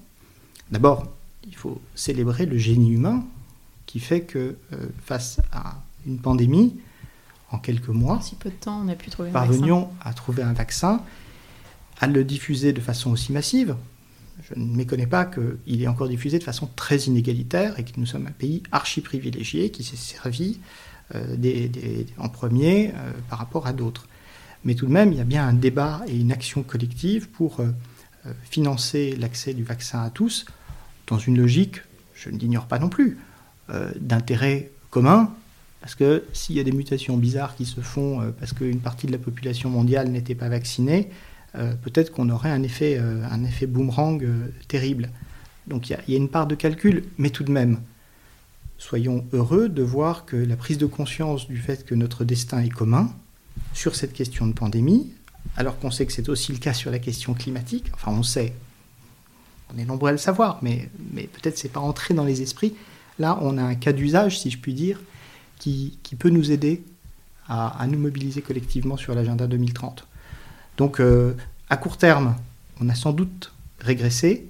[0.71, 1.11] D'abord,
[1.47, 3.25] il faut célébrer le génie humain
[3.85, 6.75] qui fait que euh, face à une pandémie,
[7.51, 10.53] en quelques mois, si peu de temps, on a pu trouver parvenions à trouver un
[10.53, 11.01] vaccin,
[11.99, 13.75] à le diffuser de façon aussi massive.
[14.43, 18.05] Je ne méconnais pas qu'il est encore diffusé de façon très inégalitaire et que nous
[18.05, 20.59] sommes un pays archi privilégié qui s'est servi
[21.15, 22.91] euh, en premier
[23.29, 24.07] par rapport à d'autres.
[24.67, 27.61] Mais tout de même, il y a bien un débat et une action collective pour
[27.61, 27.69] euh,
[28.25, 30.45] euh, financer l'accès du vaccin à tous
[31.07, 31.77] dans une logique,
[32.13, 33.17] je ne l'ignore pas non plus,
[33.69, 35.33] euh, d'intérêt commun.
[35.79, 39.13] Parce que s'il y a des mutations bizarres qui se font parce qu'une partie de
[39.13, 41.11] la population mondiale n'était pas vaccinée,
[41.53, 44.21] peut-être qu'on aurait un effet, un effet boomerang
[44.67, 45.11] terrible.
[45.67, 47.79] Donc il y, a une part de calcul, mais tout de même,
[48.79, 52.69] soyons heureux de voir que la prise de conscience du fait que notre destin est
[52.69, 53.13] commun,
[53.73, 55.11] sur cette question de pandémie,
[55.55, 57.85] alors qu'on sait que c'est aussi le cas sur la question climatique.
[57.93, 58.53] Enfin, on sait,
[59.73, 62.75] on est nombreux à le savoir, mais, peut-être c'est pas entré dans les esprits.
[63.19, 64.99] Là, on a un cas d'usage, si je puis dire,
[65.59, 66.83] qui, peut nous aider
[67.47, 70.05] à, à, nous mobiliser collectivement sur l'agenda 2030.
[70.77, 71.33] Donc, euh,
[71.69, 72.35] à court terme,
[72.79, 74.47] on a sans doute régressé,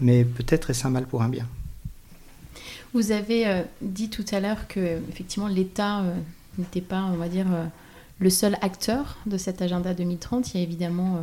[0.00, 1.46] mais peut-être est-ce un mal pour un bien.
[2.92, 6.14] Vous avez euh, dit tout à l'heure que effectivement l'État euh,
[6.58, 7.46] n'était pas, on va dire,
[8.20, 10.54] le seul acteur de cet agenda 2030.
[10.54, 11.20] Il y a évidemment euh,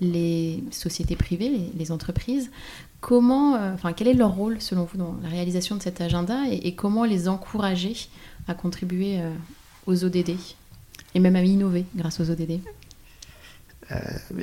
[0.00, 2.50] les sociétés privées, les, entreprises.
[3.00, 6.40] Comment, euh, enfin, quel est leur rôle selon vous dans la réalisation de cet agenda
[6.50, 7.94] et, comment les encourager
[8.48, 9.30] à contribuer euh,
[9.86, 10.36] aux ODD
[11.14, 12.60] et même à innover grâce aux ODD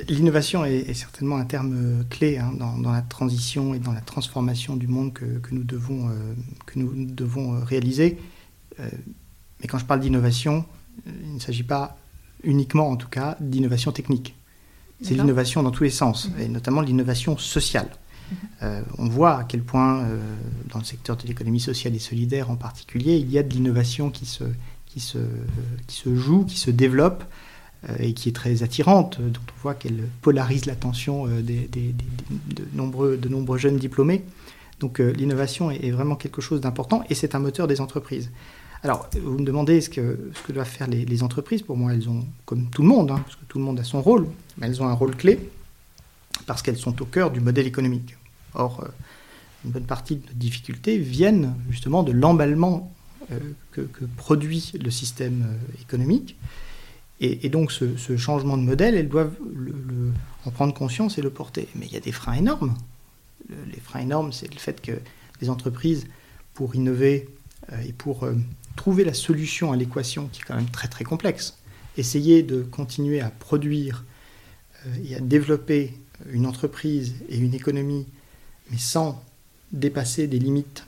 [0.10, 4.88] L'innovation est, certainement un terme clé hein, dans, la transition et dans la transformation du
[4.88, 6.10] monde que, nous, devons,
[6.66, 8.18] que nous devons réaliser.
[8.80, 10.66] mais quand je parle d'innovation,
[11.06, 11.98] il ne s'agit pas
[12.44, 14.36] uniquement, en tout cas, d'innovation technique.
[15.02, 16.42] C'est l'innovation dans tous les sens, mhm.
[16.42, 17.90] et notamment l'innovation sociale.
[17.90, 18.38] Mhm.
[18.64, 20.20] Euh, on voit à quel point, euh,
[20.72, 24.10] dans le secteur de l'économie sociale et solidaire en particulier, il y a de l'innovation
[24.10, 24.46] qui se,
[24.86, 25.18] qui, se,
[25.88, 27.24] qui se joue, qui se développe
[27.90, 33.18] euh, et qui est très attirante, dont on voit qu'elle polarise l'attention des, de, nombreux,
[33.18, 34.24] de nombreux jeunes diplômés.
[34.80, 38.30] Donc l'innovation est, vraiment quelque chose d'important et c'est un moteur des entreprises.
[38.84, 40.18] Alors, vous me demandez ce que,
[40.50, 41.62] doivent faire les, entreprises.
[41.62, 43.84] Pour moi, elles ont, comme tout le monde, hein, parce que tout le monde a
[43.84, 45.40] son rôle, mais elles ont un rôle clé
[46.46, 48.16] parce qu'elles sont au cœur du modèle économique.
[48.54, 48.88] Or, euh,
[49.64, 52.94] une bonne partie de nos difficultés viennent justement de l'emballement
[53.32, 53.40] euh,
[53.72, 53.82] que,
[54.18, 56.36] produit le système euh, économique.
[57.22, 59.36] Et, donc, ce, changement de modèle, elles doivent
[60.46, 61.70] en prendre conscience et le porter.
[61.74, 62.76] Mais il y a des freins énormes.
[63.50, 64.92] les freins énormes, c'est le fait que
[65.40, 66.08] les entreprises,
[66.54, 67.30] pour innover
[67.86, 68.28] et pour
[68.76, 71.58] trouver la solution à l'équation qui est quand même très très complexe.
[71.98, 74.04] Essayer de continuer à produire
[75.04, 75.94] et à développer
[76.30, 78.06] une entreprise et une économie,
[78.70, 79.24] mais sans
[79.72, 80.86] dépasser des limites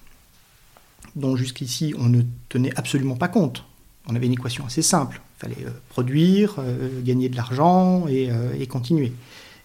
[1.15, 3.63] dont jusqu'ici on ne tenait absolument pas compte.
[4.07, 5.21] On avait une équation assez simple.
[5.37, 9.11] Il fallait euh, produire, euh, gagner de l'argent euh, et, continuer.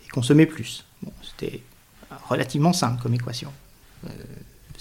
[0.04, 0.84] Et consommer plus.
[1.22, 1.62] c'était
[2.28, 3.52] relativement simple comme équation.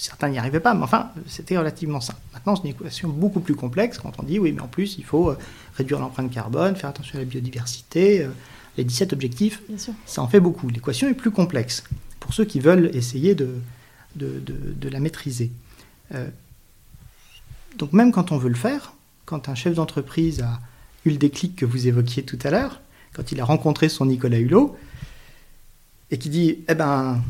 [0.02, 2.20] Certains n'y arrivaient pas, mais enfin, c'était relativement simple.
[2.34, 5.04] Maintenant, c'est une équation beaucoup plus complexe quand on dit, oui, mais en plus, il
[5.04, 5.36] faut
[5.76, 8.28] réduire l'empreinte carbone, faire attention à la biodiversité.
[8.78, 9.62] les 17 objectifs,
[10.08, 10.70] ça en fait beaucoup.
[10.70, 11.84] L'équation est plus complexe
[12.20, 13.62] pour ceux qui veulent essayer de,
[14.16, 15.52] de, la maîtriser.
[17.78, 18.94] donc même quand on veut le faire,
[19.26, 20.60] quand un chef d'entreprise a
[21.06, 22.82] eu le déclic que vous évoquiez tout à l'heure,
[23.14, 24.76] quand il a rencontré son Nicolas Hulot,
[26.12, 27.22] et qui dit Eh ben,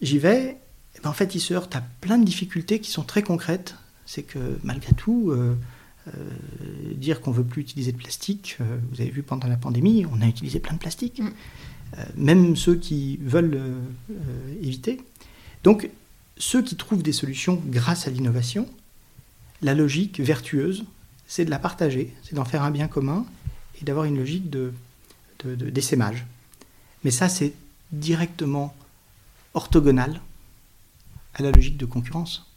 [0.00, 0.56] j'y vais,
[1.02, 3.74] ben, en fait, il se heurte à plein de difficultés qui sont très concrètes.
[4.06, 5.56] C'est que malgré tout, euh,
[6.08, 6.12] euh,
[6.94, 10.20] dire qu'on veut plus utiliser de plastique, euh, vous avez vu pendant la pandémie, on
[10.20, 11.30] a utilisé plein de plastique, mm.
[12.16, 13.60] même ceux qui veulent
[14.62, 15.00] éviter.
[15.64, 15.90] Donc,
[16.38, 18.68] ceux qui trouvent des solutions grâce à l'innovation,
[19.60, 20.84] la logique vertueuse,
[21.26, 23.24] c'est de la partager, c'est d'en faire un bien commun
[23.80, 24.72] et d'avoir une logique de,
[25.44, 26.26] d'essaimage.
[27.04, 27.52] Mais ça, c'est
[27.92, 28.74] directement
[29.54, 30.20] orthogonal
[31.34, 32.50] à la logique de concurrence.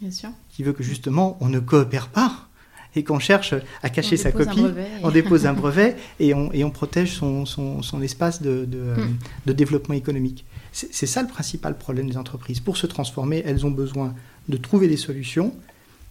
[0.00, 0.30] Bien sûr.
[0.50, 2.48] Qui veut que justement, on ne coopère pas
[2.94, 4.64] et qu'on cherche à cacher sa copie,
[5.02, 9.16] on dépose un brevet et on, et on protège son, son, espace de, hmm.
[9.44, 10.46] de, développement économique.
[10.72, 12.60] C'est ça le principal problème des entreprises.
[12.60, 14.14] Pour se transformer, elles ont besoin
[14.48, 15.54] de trouver des solutions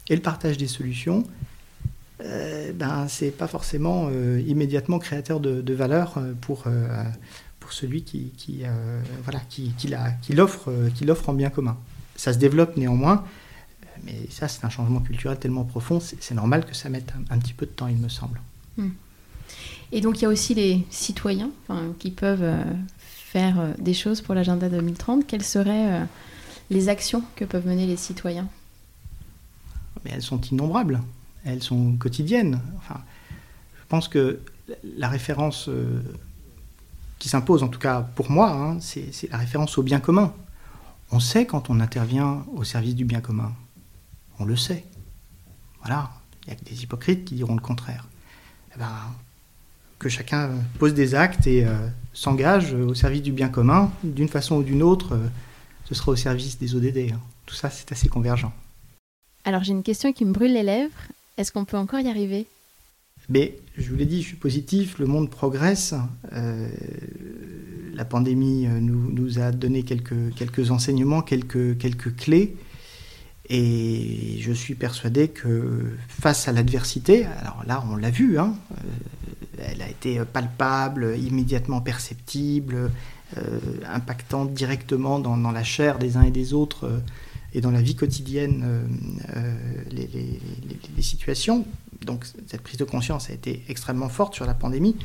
[0.09, 1.23] et le partage des solutions
[2.23, 6.65] euh, ben, c'est pas forcément euh, immédiatement créateur de, valeur euh, pour,
[7.69, 8.63] celui qui, qui
[9.23, 11.77] voilà, qui, qui l'offre en bien commun.
[12.15, 13.23] Ça se développe néanmoins,
[14.03, 17.53] mais ça, c'est un changement culturel tellement profond, c'est normal que ça mette un, petit
[17.53, 18.41] peu de temps, il me semble.
[18.77, 18.89] Hmm.
[19.91, 21.51] Et donc, il y a aussi les citoyens
[21.99, 22.55] qui peuvent
[22.97, 25.27] faire des choses pour l'agenda 2030.
[25.27, 26.01] Quelles seraient
[26.69, 28.47] les actions que peuvent mener les citoyens?
[30.03, 31.01] Mais Elles sont innombrables
[31.45, 32.59] elles sont quotidiennes.
[32.77, 32.99] Enfin,
[33.79, 34.39] je pense que
[34.97, 36.01] la référence euh,
[37.19, 40.33] qui s'impose, en tout cas pour moi, hein, c'est la référence au bien commun.
[41.11, 43.53] On sait quand on intervient au service du bien commun.
[44.39, 44.83] On le sait.
[45.79, 46.11] Voilà.
[46.45, 48.07] Il y a des hypocrites qui diront le contraire.
[48.75, 48.91] Eh ben,
[49.99, 54.57] que chacun pose des actes et euh, s'engage au service du bien commun, d'une façon
[54.57, 55.27] ou d'une autre, euh,
[55.85, 57.11] ce sera au service des ODD.
[57.13, 57.19] Hein.
[57.45, 58.51] Tout ça, c'est assez convergent.
[59.45, 60.93] Alors j'ai une question qui me brûle les lèvres.
[61.37, 62.47] Est-ce qu'on peut encore y arriver?
[63.29, 65.93] Mais je vous l'ai dit, je suis positif, le monde progresse.
[66.33, 66.69] Euh,
[67.95, 72.55] la pandémie euh, nous, a donné quelques, quelques enseignements, quelques, quelques clés.
[73.49, 79.65] Et je suis persuadé que face à l'adversité, alors là on l'a vu, hein, euh,
[79.71, 82.91] elle a été palpable, immédiatement perceptible,
[83.87, 87.01] impactante directement dans, la chair des uns et des autres
[87.55, 88.83] et dans la vie quotidienne euh,
[89.37, 89.55] euh,
[89.89, 91.65] les, situations.
[92.05, 94.95] Donc cette prise de conscience a été extrêmement forte sur la pandémie.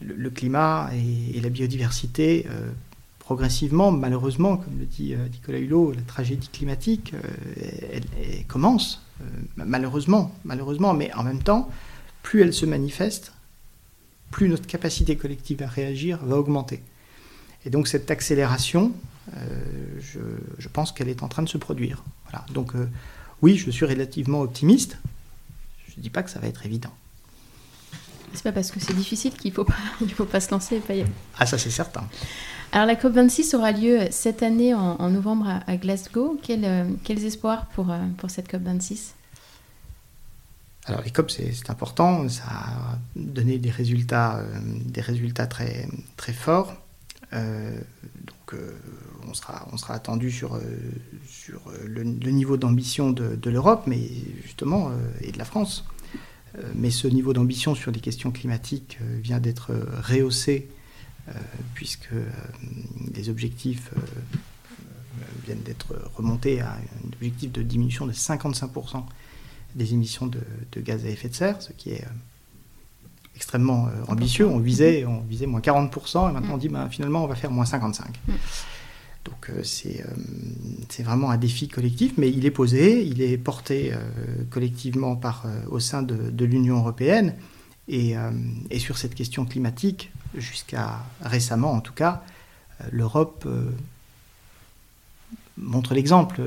[0.00, 2.70] Le, climat et, la biodiversité, euh,
[3.18, 7.14] progressivement, malheureusement, comme le dit Nicolas Hulot, la tragédie climatique,
[7.92, 9.02] elle, commence,
[9.56, 11.68] malheureusement, malheureusement, mais en même temps,
[12.22, 13.32] plus elle se manifeste,
[14.30, 16.82] plus notre capacité collective à réagir va augmenter.
[17.64, 18.92] Et donc cette accélération,
[19.36, 22.04] euh, je, pense qu'elle est en train de se produire.
[22.52, 22.88] Donc euh,
[23.42, 24.98] oui, je suis relativement optimiste.
[25.88, 26.92] Je ne dis pas que ça va être évident.
[28.34, 29.74] C'est pas parce que c'est difficile qu'il ne faut, pas,
[30.14, 31.12] faut pas se lancer et pas y aller.
[31.38, 32.06] Ah, ça c'est certain.
[32.72, 36.38] Alors la COP26 aura lieu cette année en, novembre à, Glasgow.
[36.50, 39.12] Euh, quels espoirs pour, pour cette COP26?
[40.84, 45.86] Alors les COP c'est important, ça a donné des résultats, des résultats très,
[46.16, 46.74] très forts.
[47.32, 48.54] donc
[49.28, 50.60] on sera, on sera attendu sur, euh,
[51.28, 54.00] sur euh, le, niveau d'ambition de, l'Europe, mais
[54.42, 55.84] justement, euh, et de la France.
[56.74, 60.68] Mais ce niveau d'ambition sur les questions climatiques vient d'être rehaussé,
[61.74, 62.10] puisque
[63.14, 63.90] les objectifs
[65.44, 69.04] viennent d'être remontés à un objectif de diminution de 55%
[69.74, 70.40] des émissions de,
[70.80, 72.04] gaz à effet de serre, ce qui est
[73.36, 74.46] extrêmement ambitieux.
[74.46, 77.50] On visait, on visait moins 40%, et maintenant on dit ben, finalement on va faire
[77.50, 78.02] moins 55%.
[79.24, 80.02] Donc euh, euh,
[80.88, 83.96] c'est vraiment un défi collectif, mais il est posé, il est porté euh,
[84.50, 87.34] collectivement par, au sein de, l'Union européenne.
[87.90, 88.14] Et,
[88.78, 92.22] sur cette question climatique, jusqu'à récemment en tout cas,
[92.92, 93.48] l'Europe
[95.56, 96.42] montre l'exemple.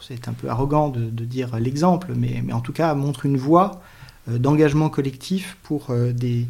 [0.00, 3.80] C'est un peu arrogant de, dire l'exemple, mais, mais, en tout cas montre une voie
[4.26, 6.48] d'engagement collectif pour des,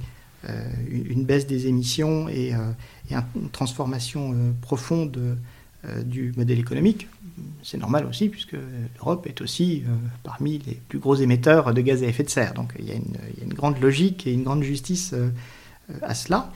[0.89, 2.55] une baisse des émissions et,
[3.11, 5.37] et une transformation profonde
[6.05, 7.09] du modèle économique.
[7.63, 8.57] C'est normal aussi, puisque
[8.97, 9.83] l'Europe est aussi
[10.23, 12.55] parmi les plus gros émetteurs de gaz à effet de serre.
[12.55, 15.15] Donc il y a une, grande logique et une grande justice
[16.03, 16.53] à cela.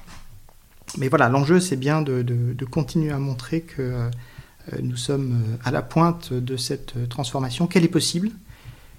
[0.99, 4.11] Mais voilà, l'enjeu, c'est bien de, continuer à montrer que
[4.73, 8.31] euh, nous sommes euh, à la pointe de cette euh, transformation, qu'elle est possible,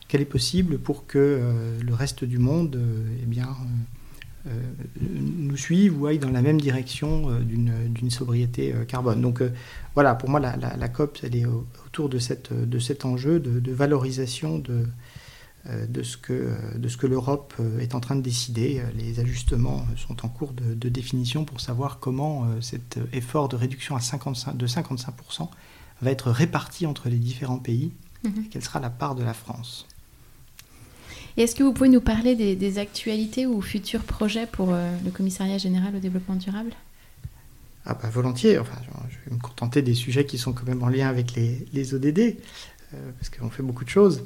[0.07, 1.41] qu'elle est possible pour que
[1.82, 2.80] le reste du monde
[3.23, 3.47] eh bien,
[5.02, 9.22] nous suive ou aille dans la même direction d'une sobriété carbone.
[9.22, 9.41] Donc
[9.93, 14.60] voilà, pour moi, la, COP, elle est autour de, cette, de cet enjeu de valorisation
[14.60, 14.86] de,
[15.68, 18.84] euh, de ce que, euh, de ce que l'Europe euh, est en train de décider.
[18.96, 24.00] Les ajustements sont en cours de, définition pour savoir comment cet effort de réduction à
[24.00, 25.50] 55, de 55%
[26.02, 27.91] va être réparti entre les différents pays
[28.24, 28.43] mhm.
[28.46, 29.88] et quelle sera la part de la France.
[31.44, 35.96] Est-ce que vous pouvez nous parler des, actualités ou futurs projets pour le Commissariat général
[35.96, 36.72] au développement durable?
[37.86, 38.58] Ah bah, Volontiers.
[38.58, 38.78] Enfin,
[39.10, 41.94] je vais me contenter des sujets qui sont quand même en lien avec les, les
[41.94, 42.38] ODD,
[42.92, 44.24] parce qu'on fait beaucoup de choses.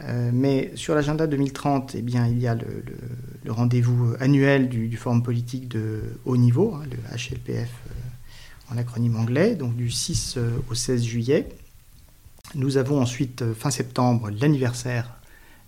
[0.00, 5.22] Euh, mais sur l'agenda 2030, eh bien, il y a le, rendez-vous annuel du, Forum
[5.22, 10.50] politique de haut niveau, hein, le HLPF euh, en acronyme anglais, donc du 6 euh,
[10.70, 11.48] au 16 juillet.
[12.54, 15.18] Nous avons ensuite, fin septembre, l'anniversaire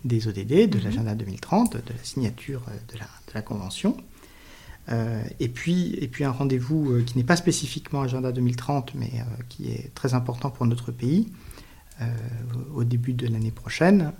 [0.04, 0.84] des ODD, de mhm.
[0.84, 2.98] l'agenda 2030, de la signature de
[3.34, 3.96] la, convention.
[5.40, 9.10] et, puis, et puis un rendez-vous qui n'est pas spécifiquement agenda 2030, mais
[9.48, 11.28] qui est très important pour notre pays,
[12.02, 12.04] euh,
[12.74, 14.12] au début de l'année prochaine.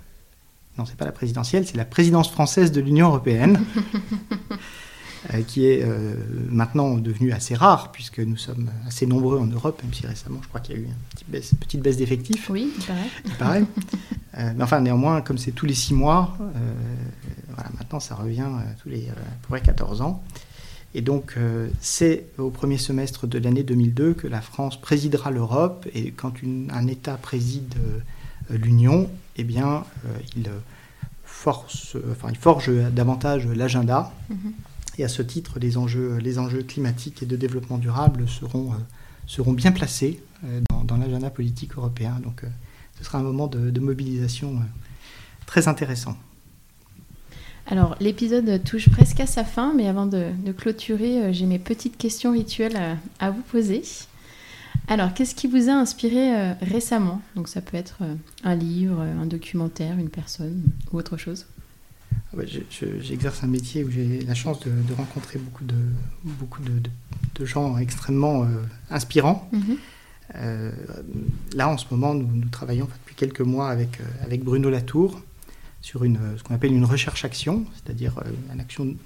[0.79, 3.61] Non, c'est pas la présidentielle, c'est la présidence française de l'Union européenne,
[5.35, 6.15] euh, qui est euh,
[6.49, 10.49] maintenant devenue assez rare, puisque nous sommes assez nombreux en Europe, même si récemment, je
[10.49, 10.95] crois qu'il y a eu une
[11.61, 12.49] petite baisse, d'effectifs.
[12.49, 13.11] Oui, il paraît.
[13.27, 13.65] Il paraît.
[14.37, 18.49] mais enfin, néanmoins, comme c'est tous les six mois, voilà, maintenant ça revient
[18.83, 20.23] tous les à peu près 14 ans.
[20.97, 25.87] Et donc, euh, c'est au premier semestre de l'année 2002 que la France présidera l'Europe.
[25.95, 26.33] Et quand
[26.71, 27.75] un État préside
[28.51, 30.49] euh, l'Union, eh bien, euh, il,
[31.23, 34.11] force, enfin, il forge davantage l'agenda.
[34.33, 34.53] Mm-hmm.
[34.99, 38.73] Et à ce titre, les enjeux, les enjeux climatiques et de développement durable seront,
[39.27, 40.23] seront bien placés
[40.71, 42.19] dans, l'agenda politique européen.
[42.25, 42.45] Donc,
[42.99, 44.61] ce sera un moment de mobilisation
[45.47, 46.17] très intéressant.
[47.69, 51.97] Alors, l'épisode touche presque à sa fin, mais avant de, clôturer, euh, j'ai mes petites
[51.97, 52.79] questions rituelles
[53.19, 53.83] à, vous poser.
[54.87, 57.21] Alors, qu'est-ce qui vous a inspiré euh, récemment?
[57.35, 61.47] Donc, ça peut être euh, un livre, un documentaire, une personne ou autre chose.
[62.13, 62.45] Ah bah,
[63.01, 65.75] j'exerce un métier où j'ai la chance de, rencontrer beaucoup de,
[66.23, 68.47] beaucoup de, gens extrêmement
[68.91, 69.51] inspirants.
[70.39, 70.73] Mhm.
[71.55, 75.21] là, en ce moment, nous, travaillons depuis quelques mois avec, avec Bruno Latour,
[75.87, 78.97] sur une, ce qu'on appelle une recherche-action, c'est-à-dire euh, une action,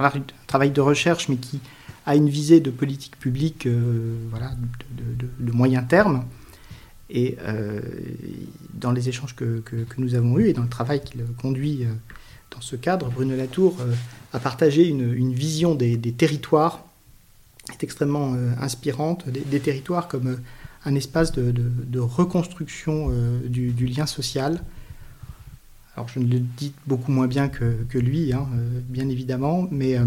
[0.00, 0.10] un
[0.48, 1.60] travail de recherche, mais qui
[2.06, 4.50] a une visée de politique publique euh, voilà,
[4.90, 6.24] de, moyen terme.
[7.08, 7.80] Et euh,
[8.72, 11.86] dans les échanges que, que, nous avons eus et dans le travail qu'il conduit
[12.50, 13.76] dans ce cadre, Bruno Latour
[14.32, 16.84] a partagé une, une vision des, des, territoires
[17.72, 20.38] est extrêmement inspirante, des, territoires comme
[20.84, 23.10] un espace de, reconstruction
[23.46, 24.60] du, du, lien social,
[25.96, 29.96] alors je ne le dis beaucoup moins bien que, lui, hein, euh, bien évidemment, mais
[29.96, 30.06] euh,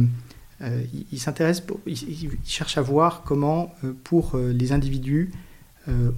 [0.62, 3.74] euh, il, s'intéresse, il, cherche à voir comment,
[4.04, 5.32] pour les individus,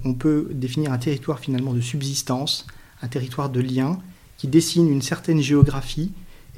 [0.04, 2.66] on peut définir un territoire finalement de subsistance,
[3.02, 4.00] un territoire de lien,
[4.36, 6.10] qui dessine une certaine géographie,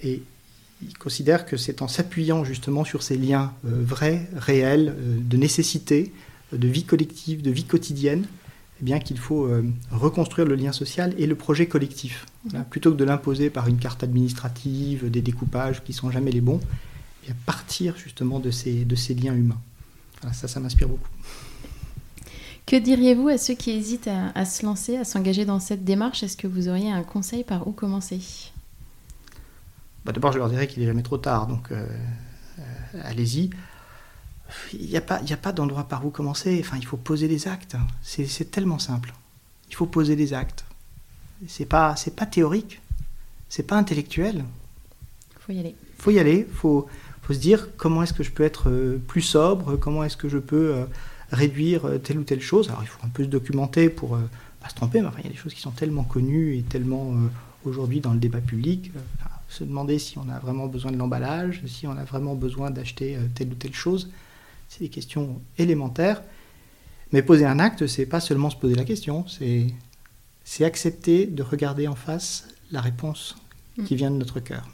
[0.03, 0.23] et
[0.81, 6.15] il considère que c'est en s'appuyant justement sur ces liens vrais, réels, de nécessité,
[6.53, 8.27] de vie collective, de vie quotidienne,
[8.81, 12.27] eh bien qu'il faut euh, reconstruire le lien social et le projet collectif.
[12.71, 16.41] Plutôt que de l'imposer par une carte administrative, des découpages qui ne sont jamais les
[16.41, 16.61] bons,
[17.23, 19.61] eh bien partir justement de ces, de ces liens humains.
[20.33, 21.09] ça, ça m'inspire beaucoup.
[22.67, 26.23] Que diriez-vous à ceux qui hésitent à, se lancer, à s'engager dans cette démarche?
[26.23, 28.21] Est-ce que vous auriez un conseil par où commencer?
[30.05, 31.87] Bah, D'abord, je leur dirais qu'il n'est jamais trop tard, donc euh,
[32.59, 32.63] euh,
[33.03, 33.51] allez-y
[34.73, 36.59] il n'y a pas, a pas d'endroit par où commencer.
[36.61, 37.77] Enfin, il faut poser des actes.
[38.03, 39.13] C'est tellement simple.
[39.69, 40.65] Il faut poser des actes.
[41.49, 42.81] C'est pas, c'est pas théorique.
[43.49, 44.45] C'est pas intellectuel.
[45.41, 45.75] Faut y aller.
[45.99, 46.47] Faut y aller.
[46.53, 46.87] Faut,
[47.23, 49.77] faut se dire comment est-ce que je peux être euh, plus sobre.
[49.77, 50.85] Comment est-ce que je peux euh,
[51.31, 52.69] réduire euh, telle ou telle chose.
[52.69, 54.19] Alors, il faut un peu se documenter pour
[54.61, 55.01] pas se tromper.
[55.01, 57.15] Mais enfin, il y a des choses qui sont tellement connues et tellement
[57.65, 58.93] aujourd'hui dans le débat public.
[59.49, 63.19] se demander si on a vraiment besoin de l'emballage, si on a vraiment besoin d'acheter
[63.35, 64.11] telle ou telle chose.
[64.73, 66.23] C'est des questions élémentaires.
[67.13, 71.89] Mais poser un acte, c'est pas seulement se poser la question, c'est accepter de regarder
[71.89, 73.37] en face la réponse
[73.85, 73.97] qui mm.
[73.99, 74.67] vient de notre cœur.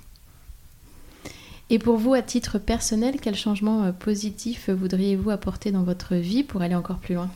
[1.68, 6.44] Et pour vous, à titre personnel, quel changement euh, positif voudriez-vous apporter dans votre vie
[6.44, 7.30] pour aller encore plus loin?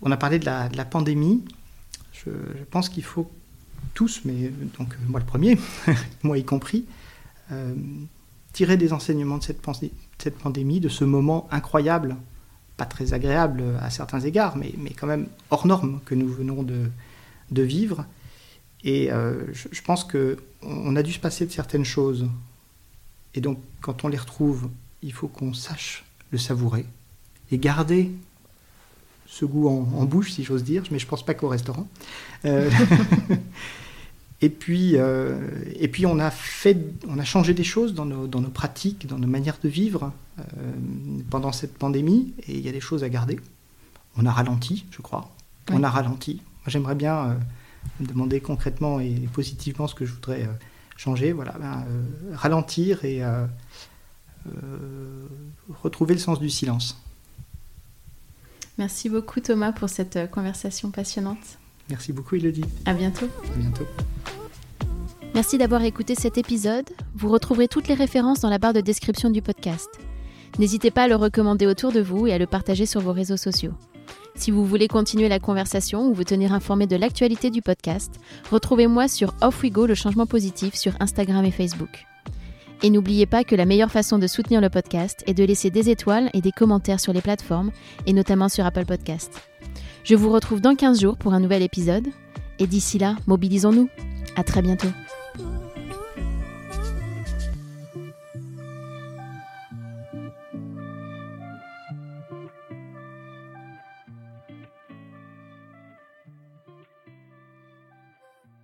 [0.00, 1.44] On a parlé de la, pandémie.
[2.14, 2.30] Je,
[2.70, 3.30] pense qu'il faut
[3.92, 5.58] tous, mais donc moi le premier,
[6.22, 6.86] moi y compris,
[7.52, 7.74] euh,
[8.52, 9.60] tirer des enseignements de cette,
[10.38, 12.16] pandémie, de ce moment incroyable,
[12.76, 16.62] pas très agréable à certains égards, mais, mais quand même hors norme que nous venons
[16.62, 18.04] de, vivre.
[18.84, 22.28] Et euh, je, pense qu'on a dû se passer de certaines choses.
[23.34, 24.68] Et donc, quand on les retrouve,
[25.02, 26.86] il faut qu'on sache le savourer
[27.50, 28.10] et garder
[29.26, 31.88] ce goût en, bouche, si j'ose dire, mais je ne pense pas qu'au restaurant.
[32.44, 32.70] Euh,
[34.42, 35.38] et, puis, euh,
[35.76, 36.76] et puis, on a, fait,
[37.08, 40.12] on a changé des choses dans nos, dans nos pratiques, dans nos manières de vivre
[41.30, 43.38] pendant cette pandémie, et il y a des choses à garder.
[44.16, 45.30] On a ralenti, je crois.
[45.70, 46.42] On a ralenti.
[46.66, 47.38] J'aimerais bien
[48.00, 50.52] me demander concrètement et positivement ce que je voudrais euh,
[50.96, 53.46] changer, voilà, ben, euh, ralentir et euh,
[55.82, 57.00] retrouver le sens du silence.
[58.78, 61.58] Merci beaucoup Thomas pour cette conversation passionnante.
[61.90, 62.64] Merci beaucoup Elodie.
[62.86, 63.26] À bientôt.
[63.26, 63.84] À bientôt.
[65.34, 66.88] Merci d'avoir écouté cet épisode.
[67.14, 69.88] Vous retrouverez toutes les références dans la barre de description du podcast.
[70.58, 73.38] N'hésitez pas à le recommander autour de vous et à le partager sur vos réseaux
[73.38, 73.72] sociaux.
[74.34, 78.20] Si vous voulez continuer la conversation ou vous tenir informé de l'actualité du podcast,
[78.50, 82.04] retrouvez-moi sur Off We Go le changement positif sur Instagram et Facebook.
[82.82, 85.88] Et n'oubliez pas que la meilleure façon de soutenir le podcast est de laisser des
[85.88, 87.70] étoiles et des commentaires sur les plateformes,
[88.06, 89.51] et notamment sur Apple Podcast.
[90.04, 92.08] Je vous retrouve dans 15 jours pour un nouvel épisode,
[92.58, 93.88] et d'ici là, mobilisons-nous.
[94.34, 94.88] À très bientôt.